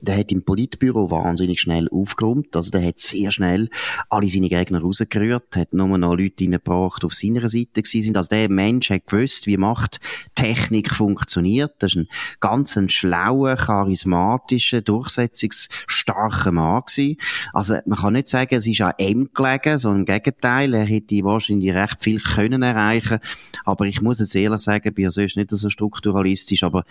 der 0.00 0.18
hat 0.18 0.32
im 0.32 0.44
Politbüro 0.44 1.10
wahnsinnig 1.10 1.60
schnell 1.60 1.88
aufgeräumt. 1.90 2.54
Also 2.54 2.70
der 2.70 2.86
hat 2.86 2.98
sehr 2.98 3.30
schnell 3.30 3.68
alle 4.10 4.28
seine 4.28 4.48
Gegner 4.48 4.80
rausgerührt, 4.80 5.56
hat 5.56 5.72
nur 5.72 5.98
noch 5.98 6.14
Leute 6.14 6.44
reingebracht, 6.44 7.04
auf 7.04 7.14
seiner 7.14 7.48
Seite 7.48 7.82
sind. 7.84 8.16
Also 8.16 8.30
der 8.30 8.48
Mensch 8.48 8.90
hat 8.90 9.06
gewusst, 9.06 9.46
wie 9.46 9.56
Machttechnik 9.56 10.92
funktioniert. 10.92 11.74
Das 11.78 11.92
ist 11.92 11.98
ein 11.98 12.08
ganz 12.40 12.76
ein 12.76 12.88
schlauer, 12.88 13.56
charismatischer, 13.56 14.82
durchsetzungsstarker 14.82 16.52
Mann 16.52 16.82
gewesen. 16.86 17.16
Also 17.52 17.76
man 17.86 17.98
kann 17.98 18.12
nicht 18.14 18.28
sagen, 18.28 18.54
es 18.54 18.66
ist 18.66 18.80
an 18.80 18.92
ihm 18.98 19.30
gelegen, 19.32 19.78
sondern 19.78 20.00
im 20.00 20.06
Gegenteil. 20.06 20.74
Er 20.74 20.84
hätte 20.84 21.24
wahrscheinlich 21.24 21.74
recht 21.74 22.02
viel 22.02 22.20
können 22.20 22.62
erreichen. 22.62 23.18
Aber 23.64 23.86
ich 23.86 24.02
muss 24.02 24.20
jetzt 24.20 24.34
ehrlich 24.34 24.60
sagen, 24.60 24.94
bin 24.94 25.04
ja 25.04 25.10
sonst 25.10 25.36
nicht 25.36 25.50
so 25.50 25.70
strukturalistisch, 25.70 26.62
aber 26.62 26.84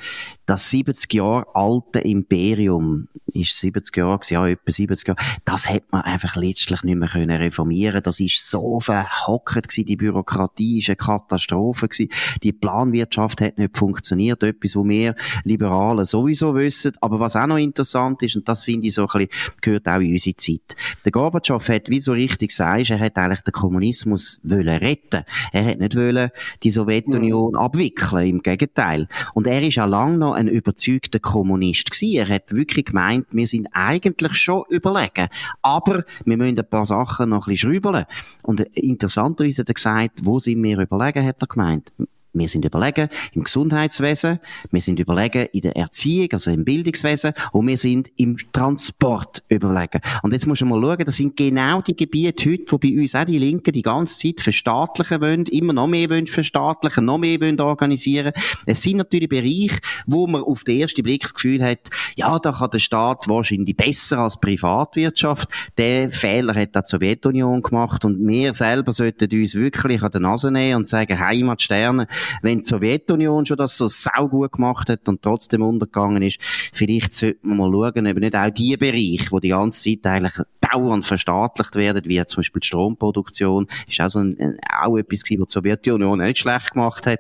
das 0.46 0.70
70 0.70 1.14
Jahre 1.14 1.46
alte 1.54 2.00
Imperium, 2.00 2.95
ist 3.36 3.58
70 3.60 3.98
Jahre 3.98 4.20
ja, 4.30 4.48
etwa 4.48 4.72
70 4.72 5.08
Jahre. 5.08 5.20
Das 5.44 5.70
hat 5.70 5.84
man 5.92 6.02
einfach 6.02 6.36
letztlich 6.36 6.84
nicht 6.84 6.98
mehr 6.98 7.10
können 7.10 7.36
reformieren. 7.36 8.02
Das 8.04 8.20
ist 8.20 8.50
so 8.50 8.80
verhockt 8.80 9.70
gewesen. 9.70 9.86
Die 9.86 9.96
Bürokratie 9.96 10.80
ist 10.80 10.90
eine 10.90 10.96
Katastrophe 10.96 11.88
gewesen. 11.88 12.12
Die 12.44 12.54
Planwirtschaft 12.54 13.42
hat 13.42 13.58
nicht 13.58 13.78
funktioniert. 13.78 14.42
Etwas, 14.44 14.76
wo 14.76 14.88
wir 14.88 15.16
Liberalen 15.44 16.06
sowieso 16.06 16.56
wissen. 16.56 16.94
Aber 17.02 17.20
was 17.20 17.36
auch 17.36 17.48
noch 17.48 17.58
interessant 17.58 18.22
ist, 18.24 18.36
und 18.36 18.48
das 18.48 18.64
finde 18.64 18.88
ich 18.88 18.94
so 18.94 19.04
ein 19.04 19.08
bisschen, 19.08 19.30
gehört 19.62 19.88
auch 19.88 20.00
in 20.00 20.14
unsere 20.14 20.36
Zeit. 20.36 20.76
Der 21.04 21.12
Gorbatschow 21.12 21.68
hat, 21.68 21.90
wie 21.90 22.00
du 22.00 22.04
so 22.04 22.12
richtig 22.14 22.52
sagst, 22.52 22.92
er 22.92 23.00
hat 23.00 23.18
eigentlich 23.18 23.42
den 23.42 23.54
Kommunismus 23.54 24.40
wollen 24.44 24.68
retten. 24.70 25.24
Er 25.52 25.66
hat 25.66 25.80
nicht 25.80 25.96
wollen 25.96 26.30
die 26.64 26.72
Sowjetunion 26.72 27.52
mhm. 27.52 27.60
abwickeln. 27.60 28.28
Im 28.28 28.40
Gegenteil. 28.42 29.08
Und 29.34 29.48
er 29.48 29.62
ist 29.62 29.80
auch 29.80 29.88
lange 29.88 30.18
noch 30.18 30.34
ein 30.34 30.48
überzeugter 30.48 31.20
Kommunist 31.20 31.92
gewesen. 31.92 32.18
Er 32.18 32.30
hat 32.30 32.52
wirklich 32.52 32.85
gemeint, 32.86 33.28
wir 33.32 33.48
sind 33.48 33.70
eigentlich 33.74 34.34
schon 34.36 34.64
überlegen. 34.70 35.28
Aber 35.62 36.04
wir 36.24 36.38
müssen 36.38 36.60
ein 36.60 36.70
paar 36.70 36.86
Sachen 36.86 37.30
noch 37.30 37.48
ein 37.48 37.52
bisschen 37.52 37.72
schrübeln. 37.72 38.06
Und 38.44 38.62
interessanterweise 38.62 39.62
hat 39.62 39.70
er 39.70 39.74
gesagt, 39.74 40.20
wo 40.24 40.40
sind 40.40 40.64
wir 40.64 40.80
überlegen, 40.80 41.26
hat 41.26 41.42
er 41.42 41.48
gemeint. 41.48 41.92
Wir 42.38 42.50
sind 42.50 42.66
überlegen 42.66 43.10
im 43.34 43.44
Gesundheitswesen, 43.44 44.40
wir 44.72 44.82
sind 44.82 45.00
überlegen 45.00 45.48
in 45.54 45.62
der 45.62 45.76
Erziehung, 45.78 46.30
also 46.34 46.52
im 46.52 46.66
Bildungswesen 46.66 47.34
und 47.52 47.68
wir 47.68 47.78
sind 47.78 48.10
im 48.18 48.38
Transport 48.52 49.44
überlegen. 49.50 50.02
Und 50.22 50.34
jetzt 50.34 50.46
muss 50.46 50.62
man 50.62 50.70
mal 50.70 50.82
schauen, 50.82 51.06
das 51.06 51.16
sind 51.16 51.38
genau 51.38 51.82
die 51.82 51.96
Gebiete 51.96 52.52
heute, 52.52 52.64
wo 52.70 52.78
bei 52.78 52.90
uns 52.90 53.16
auch 53.16 53.26
die 53.26 53.38
Linken 53.38 53.72
die 53.72 53.82
ganze 53.82 54.20
Zeit 54.20 54.42
verstaatlichen 54.42 55.22
wollen, 55.22 55.46
immer 55.46 55.74
noch 55.74 55.88
mehr 55.88 56.10
wollen 56.10 56.28
verstaatlichen, 56.28 57.06
noch 57.06 57.18
mehr 57.18 57.40
wollen 57.40 57.60
organisieren. 57.62 58.34
Es 58.66 58.82
sind 58.82 58.98
natürlich 58.98 59.30
Bereiche, 59.30 59.80
wo 60.06 60.28
man 60.28 60.44
auf 60.44 60.64
den 60.64 60.80
ersten 60.80 61.04
Blick 61.04 61.22
das 61.22 61.34
Gefühl 61.34 61.64
hat, 61.64 61.90
ja, 62.16 62.38
da 62.40 62.52
kann 62.52 62.70
der 62.72 62.80
Staat 62.80 63.28
wahrscheinlich 63.28 63.78
besser 63.78 64.20
als 64.20 64.40
Privatwirtschaft. 64.40 65.50
Der 65.78 66.12
Fehler 66.12 66.56
hat 66.56 66.76
die 66.76 66.82
Sowjetunion 66.84 67.62
gemacht 67.62 68.06
und 68.06 68.28
wir 68.28 68.54
selber 68.54 68.94
sollten 68.94 69.32
uns 69.32 69.56
wirklich 69.56 70.02
an 70.02 70.12
der 70.12 70.22
Nase 70.22 70.52
nehmen 70.52 70.78
und 70.78 70.88
sagen, 70.88 71.20
Heimatsterne, 71.20 72.08
wenn 72.42 72.60
die 72.60 72.64
Sowjetunion 72.64 73.46
schon 73.46 73.58
das 73.58 73.78
so 73.78 73.88
saugut 73.88 74.54
gemacht 74.54 74.90
hat 74.90 75.08
und 75.08 75.22
trotzdem 75.22 75.62
untergegangen 75.62 76.22
ist, 76.22 76.38
vielleicht 76.74 77.14
sollte 77.14 77.40
man 77.44 77.58
mal 77.58 77.72
schauen, 77.72 78.08
ob 78.08 78.18
nicht 78.18 78.36
auch 78.36 78.50
die 78.50 78.78
Bereiche, 78.78 79.32
wo 79.32 79.40
die 79.40 79.50
ganze 79.50 79.84
Zeit 79.84 80.06
eigentlich 80.06 80.46
dauernd 80.62 81.06
verstaatlicht 81.06 81.76
werden, 81.76 82.04
wie 82.06 82.26
zum 82.26 82.40
Beispiel 82.42 82.60
die 82.60 82.68
Stromproduktion, 82.68 83.68
ist 83.88 84.02
auch, 84.02 84.10
so 84.10 84.20
ein, 84.20 84.58
auch 84.70 84.98
etwas 84.98 85.24
gewesen, 85.24 85.42
was 85.42 85.48
die 85.50 85.54
Sowjetunion 85.54 86.20
nicht 86.20 86.40
schlecht 86.40 86.72
gemacht 86.72 87.06
hat. 87.06 87.20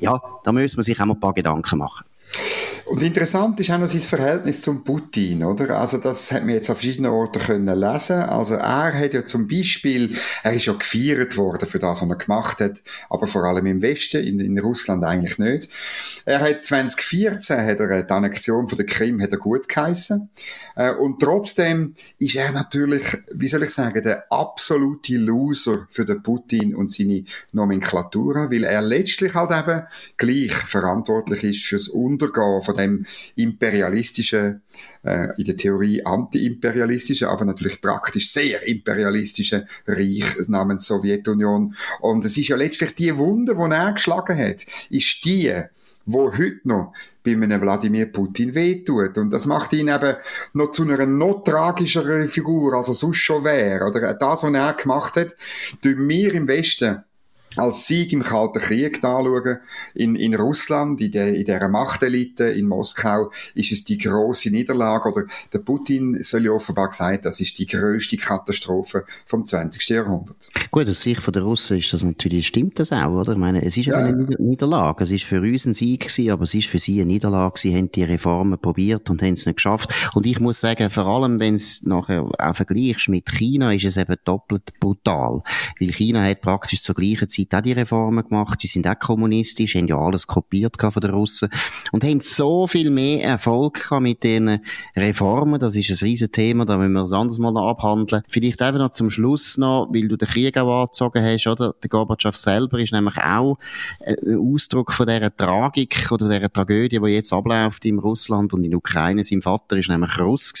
Ja, 0.00 0.20
da 0.44 0.52
müssen 0.52 0.76
wir 0.76 0.82
sich 0.82 1.00
auch 1.00 1.06
mal 1.06 1.14
ein 1.14 1.20
paar 1.20 1.34
Gedanken 1.34 1.78
machen. 1.78 2.04
Und 2.90 3.02
interessant 3.02 3.60
ist 3.60 3.70
auch 3.70 3.78
noch 3.78 3.86
sein 3.86 4.00
Verhältnis 4.00 4.62
zum 4.62 4.82
Putin, 4.82 5.44
oder? 5.44 5.78
Also 5.78 5.98
das 5.98 6.32
hat 6.32 6.44
man 6.44 6.54
jetzt 6.54 6.70
an 6.70 6.76
verschiedenen 6.76 7.12
Orten 7.12 7.40
können 7.40 7.78
lesen. 7.78 8.16
Also 8.16 8.54
er 8.54 8.92
hat 8.92 9.14
ja 9.14 9.24
zum 9.24 9.46
Beispiel, 9.46 10.16
er 10.42 10.54
ist 10.54 10.66
ja 10.66 10.72
gefeiert 10.72 11.36
worden 11.36 11.68
für 11.68 11.78
das, 11.78 12.02
was 12.02 12.08
er 12.08 12.16
gemacht 12.16 12.58
hat, 12.58 12.82
aber 13.08 13.28
vor 13.28 13.44
allem 13.44 13.66
im 13.66 13.80
Westen, 13.80 14.24
in, 14.24 14.40
in 14.40 14.58
Russland 14.58 15.04
eigentlich 15.04 15.38
nicht. 15.38 15.68
Er 16.24 16.40
hat 16.40 16.66
2014 16.66 17.64
hat 17.64 17.78
er 17.78 18.02
die 18.02 18.12
Annexion 18.12 18.68
von 18.68 18.76
der 18.76 18.86
Krim 18.86 19.22
hat 19.22 19.30
er 19.30 19.38
gut 19.38 19.68
geheissen. 19.68 20.30
Äh, 20.74 20.92
und 20.92 21.20
trotzdem 21.20 21.94
ist 22.18 22.34
er 22.34 22.50
natürlich, 22.50 23.04
wie 23.32 23.48
soll 23.48 23.62
ich 23.62 23.70
sagen, 23.70 24.02
der 24.02 24.24
absolute 24.32 25.16
Loser 25.16 25.86
für 25.90 26.04
den 26.04 26.24
Putin 26.24 26.74
und 26.74 26.90
seine 26.90 27.22
Nomenklatura, 27.52 28.50
weil 28.50 28.64
er 28.64 28.82
letztlich 28.82 29.34
halt 29.34 29.52
eben 29.52 29.82
gleich 30.16 30.52
verantwortlich 30.66 31.44
ist 31.44 31.66
fürs 31.66 31.88
Untergehen 32.20 32.62
von 32.62 32.76
dem 32.76 33.06
imperialistischen, 33.36 34.62
äh, 35.04 35.28
in 35.38 35.44
der 35.44 35.56
Theorie 35.56 36.04
anti-imperialistischen, 36.04 37.28
aber 37.28 37.44
natürlich 37.44 37.80
praktisch 37.80 38.30
sehr 38.30 38.66
imperialistischen 38.66 39.64
Reich 39.86 40.24
namens 40.48 40.86
Sowjetunion. 40.86 41.74
Und 42.00 42.24
es 42.24 42.36
ist 42.36 42.48
ja 42.48 42.56
letztlich 42.56 42.94
die 42.94 43.16
Wunde, 43.16 43.54
die 43.54 43.72
er 43.72 43.92
geschlagen 43.92 44.38
hat, 44.38 44.66
ist 44.90 45.24
die, 45.24 45.54
wo 46.06 46.32
heute 46.32 46.60
noch 46.64 46.92
bei 47.22 47.32
einem 47.32 47.60
Wladimir 47.60 48.06
Putin 48.06 48.54
wehtut. 48.54 49.18
Und 49.18 49.30
das 49.30 49.46
macht 49.46 49.72
ihn 49.72 49.88
eben 49.88 50.16
noch 50.54 50.70
zu 50.70 50.82
einer 50.82 51.06
noch 51.06 51.44
tragischeren 51.44 52.28
Figur, 52.28 52.74
als 52.74 52.88
er 52.88 52.94
sonst 52.94 53.18
schon 53.18 53.44
wäre. 53.44 53.86
Oder 53.86 54.14
das, 54.14 54.42
was 54.42 54.52
er 54.52 54.72
gemacht 54.74 55.16
hat, 55.16 55.36
tun 55.82 56.08
wir 56.08 56.34
im 56.34 56.48
Westen 56.48 57.04
als 57.56 57.86
Sieg 57.86 58.12
im 58.12 58.22
Kalten 58.22 58.60
Krieg 58.60 59.02
anschauen. 59.02 59.58
In, 59.94 60.14
in 60.14 60.34
Russland, 60.34 61.00
in, 61.00 61.10
der, 61.10 61.34
in 61.34 61.44
dieser 61.44 61.68
Machtelite 61.68 62.44
in 62.44 62.66
Moskau, 62.66 63.30
ist 63.54 63.72
es 63.72 63.84
die 63.84 63.98
große 63.98 64.50
Niederlage. 64.50 65.08
Oder 65.08 65.24
der 65.52 65.58
Putin 65.58 66.22
soll 66.22 66.44
ja 66.44 66.52
offenbar 66.52 66.90
gesagt, 66.90 67.24
das 67.24 67.40
ist 67.40 67.58
die 67.58 67.66
größte 67.66 68.16
Katastrophe 68.16 69.04
vom 69.26 69.44
20. 69.44 69.88
Jahrhundert. 69.88 70.48
Gut, 70.70 70.88
aus 70.88 71.02
Sicht 71.02 71.20
der 71.34 71.42
Russen 71.42 71.78
ist 71.78 71.92
das 71.92 72.04
natürlich, 72.04 72.46
stimmt 72.46 72.78
das 72.78 72.92
auch, 72.92 73.10
oder? 73.10 73.32
Ich 73.32 73.38
meine, 73.38 73.64
es 73.64 73.76
ist 73.76 73.86
ja. 73.86 73.96
eine 73.96 74.26
Niederlage. 74.38 75.04
Es 75.04 75.10
ist 75.10 75.24
für 75.24 75.40
uns 75.40 75.66
ein 75.66 75.74
Sieg 75.74 76.08
gewesen, 76.08 76.30
aber 76.30 76.44
es 76.44 76.54
ist 76.54 76.68
für 76.68 76.78
sie 76.78 77.00
eine 77.00 77.06
Niederlage. 77.06 77.58
Sie 77.58 77.76
haben 77.76 77.90
die 77.90 78.04
Reformen 78.04 78.60
probiert 78.60 79.10
und 79.10 79.22
haben 79.22 79.34
es 79.34 79.46
nicht 79.46 79.56
geschafft. 79.56 79.92
Und 80.14 80.26
ich 80.26 80.38
muss 80.38 80.60
sagen, 80.60 80.90
vor 80.90 81.06
allem, 81.06 81.40
wenn 81.40 81.54
es 81.54 81.82
nachher 81.82 82.28
auch 82.38 82.54
vergleichst 82.56 83.08
mit 83.08 83.30
China, 83.30 83.72
ist 83.72 83.84
es 83.84 83.96
eben 83.96 84.16
doppelt 84.24 84.78
brutal. 84.78 85.42
Weil 85.80 85.92
China 85.92 86.22
hat 86.22 86.40
praktisch 86.40 86.82
zur 86.82 86.94
gleichen 86.94 87.28
Zeit 87.28 87.39
Zeit 87.46 87.58
auch 87.58 87.62
die 87.62 87.72
Reformen 87.72 88.24
gemacht. 88.24 88.60
Sie 88.60 88.66
sind 88.66 88.86
auch 88.86 88.98
kommunistisch, 88.98 89.74
haben 89.74 89.88
ja 89.88 89.98
alles 89.98 90.26
kopiert 90.26 90.76
von 90.80 91.00
den 91.00 91.10
Russen 91.10 91.48
und 91.92 92.04
haben 92.04 92.20
so 92.20 92.66
viel 92.66 92.90
mehr 92.90 93.22
Erfolg 93.22 93.82
gehabt 93.82 94.02
mit 94.02 94.22
diesen 94.22 94.60
Reformen. 94.96 95.60
Das 95.60 95.76
ist 95.76 95.90
ein 95.90 96.06
riesen 96.06 96.32
Thema, 96.32 96.64
da 96.64 96.76
müssen 96.76 96.92
wir 96.92 97.02
das 97.02 97.12
anders 97.12 97.38
mal 97.38 97.52
noch 97.52 97.68
abhandeln. 97.68 98.22
Vielleicht 98.28 98.62
einfach 98.62 98.80
noch 98.80 98.92
zum 98.92 99.10
Schluss 99.10 99.58
noch, 99.58 99.88
weil 99.92 100.08
du 100.08 100.16
den 100.16 100.28
Krieg 100.28 100.56
auch 100.58 100.82
angezogen 100.82 101.22
hast, 101.22 101.46
oder? 101.46 101.74
Der 101.82 101.88
Gorbatschow 101.88 102.34
selber 102.34 102.78
ist 102.78 102.92
nämlich 102.92 103.16
auch 103.18 103.58
ein 104.04 104.38
Ausdruck 104.38 104.92
von 104.92 105.06
dieser 105.06 105.34
Tragik 105.34 106.08
oder 106.10 106.28
dieser 106.28 106.52
Tragödie, 106.52 106.98
die 106.98 107.10
jetzt 107.10 107.32
abläuft 107.32 107.84
in 107.84 107.98
Russland 107.98 108.52
und 108.52 108.64
in 108.64 108.74
Ukraine. 108.74 109.24
Sein 109.24 109.42
Vater 109.42 109.76
ist 109.76 109.88
nämlich 109.88 110.18
Russ 110.18 110.52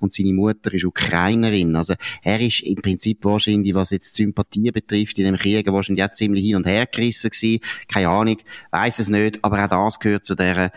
und 0.00 0.12
seine 0.12 0.32
Mutter 0.32 0.72
ist 0.72 0.84
Ukrainerin. 0.84 1.76
Also 1.76 1.94
er 2.22 2.40
ist 2.40 2.60
im 2.60 2.76
Prinzip 2.76 3.24
wahrscheinlich, 3.24 3.74
was 3.74 3.90
jetzt 3.90 4.14
Sympathie 4.14 4.70
betrifft, 4.70 5.18
in 5.18 5.24
dem 5.24 5.36
Krieg 5.36 5.70
wahrscheinlich 5.72 6.02
jetzt 6.02 6.17
ziemlich 6.18 6.44
hin 6.44 6.56
und 6.56 6.66
her 6.66 6.86
gerissen 6.86 7.30
gewesen. 7.30 7.60
Keine 7.88 8.08
Ahnung, 8.08 8.36
weiß 8.70 8.98
es 8.98 9.08
nicht, 9.08 9.42
aber 9.42 9.64
auch 9.64 9.84
das 9.86 9.98
gehört 9.98 10.24
zu 10.24 10.34
dieser 10.34 10.70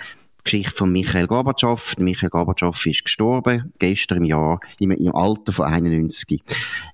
Geschichte 0.43 0.71
von 0.71 0.91
Michael 0.91 1.27
Gorbatschow. 1.27 1.97
Michael 1.97 2.29
Gorbatschow 2.29 2.85
ist 2.85 3.03
gestorben, 3.03 3.73
gestern 3.79 4.19
im 4.19 4.23
Jahr, 4.25 4.59
im, 4.79 4.91
im 4.91 5.15
Alter 5.15 5.53
von 5.53 5.65
91. 5.65 6.41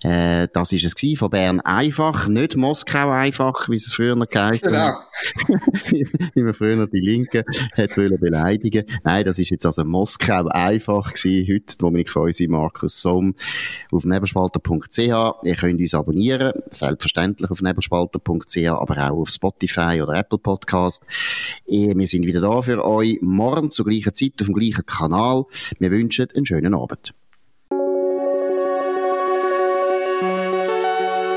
Äh, 0.03 0.47
das 0.53 0.71
ist 0.71 0.83
es 0.83 0.95
gewesen, 0.95 1.17
von 1.17 1.29
Bern 1.29 1.61
einfach, 1.61 2.27
nicht 2.27 2.55
Moskau 2.55 3.09
einfach, 3.11 3.69
wie 3.69 3.77
es 3.77 3.87
früher 3.87 4.15
noch 4.15 4.27
geheißen 4.27 4.67
Genau. 4.67 4.95
wie 6.33 6.41
man 6.41 6.53
früher 6.53 6.87
die 6.87 6.99
Linken 6.99 7.43
hat 7.75 7.97
wollen 7.97 8.19
beleidigen. 8.19 8.85
Nein, 9.03 9.23
das 9.25 9.39
ist 9.39 9.49
jetzt 9.49 9.65
also 9.65 9.83
Moskau 9.83 10.47
einfach 10.47 11.13
gewesen, 11.13 11.53
heute, 11.53 11.75
wo 11.79 11.97
ich 11.97 12.09
von 12.09 12.23
uns 12.23 12.39
Markus 12.47 13.01
Somm 13.01 13.35
auf 13.91 14.05
neberspalter.ch. 14.05 14.97
Ihr 14.97 15.55
könnt 15.55 15.79
uns 15.79 15.93
abonnieren, 15.93 16.53
selbstverständlich 16.69 17.49
auf 17.49 17.61
neberspalter.ch, 17.61 18.67
aber 18.67 18.97
auch 18.97 19.21
auf 19.21 19.29
Spotify 19.29 20.01
oder 20.01 20.15
Apple 20.15 20.37
Podcast. 20.37 21.03
Wir 21.65 22.07
sind 22.07 22.25
wieder 22.25 22.41
da 22.41 22.61
für 22.61 22.83
euch, 22.83 23.19
morgen 23.37 23.71
zur 23.71 23.85
gleichen 23.85 24.13
Zeit 24.13 24.33
auf 24.41 24.47
dem 24.47 24.55
gleichen 24.55 24.85
Kanal. 24.85 25.45
Wir 25.79 25.91
wünschen 25.91 26.27
einen 26.35 26.45
schönen 26.45 26.73
Abend. 26.73 27.13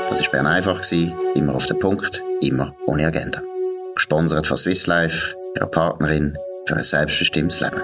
Das 0.09 0.21
war 0.21 0.31
Bern 0.31 0.47
einfach, 0.47 0.83
immer 1.35 1.55
auf 1.55 1.67
den 1.67 1.79
Punkt, 1.79 2.21
immer 2.41 2.75
ohne 2.85 3.07
Agenda. 3.07 3.41
Gesponsert 3.95 4.45
von 4.47 4.57
Swiss 4.57 4.87
Life, 4.87 5.35
ihrer 5.55 5.67
Partnerin 5.67 6.35
für 6.65 6.75
ein 6.75 6.83
selbstbestimmtes 6.83 7.61
Leben. 7.61 7.81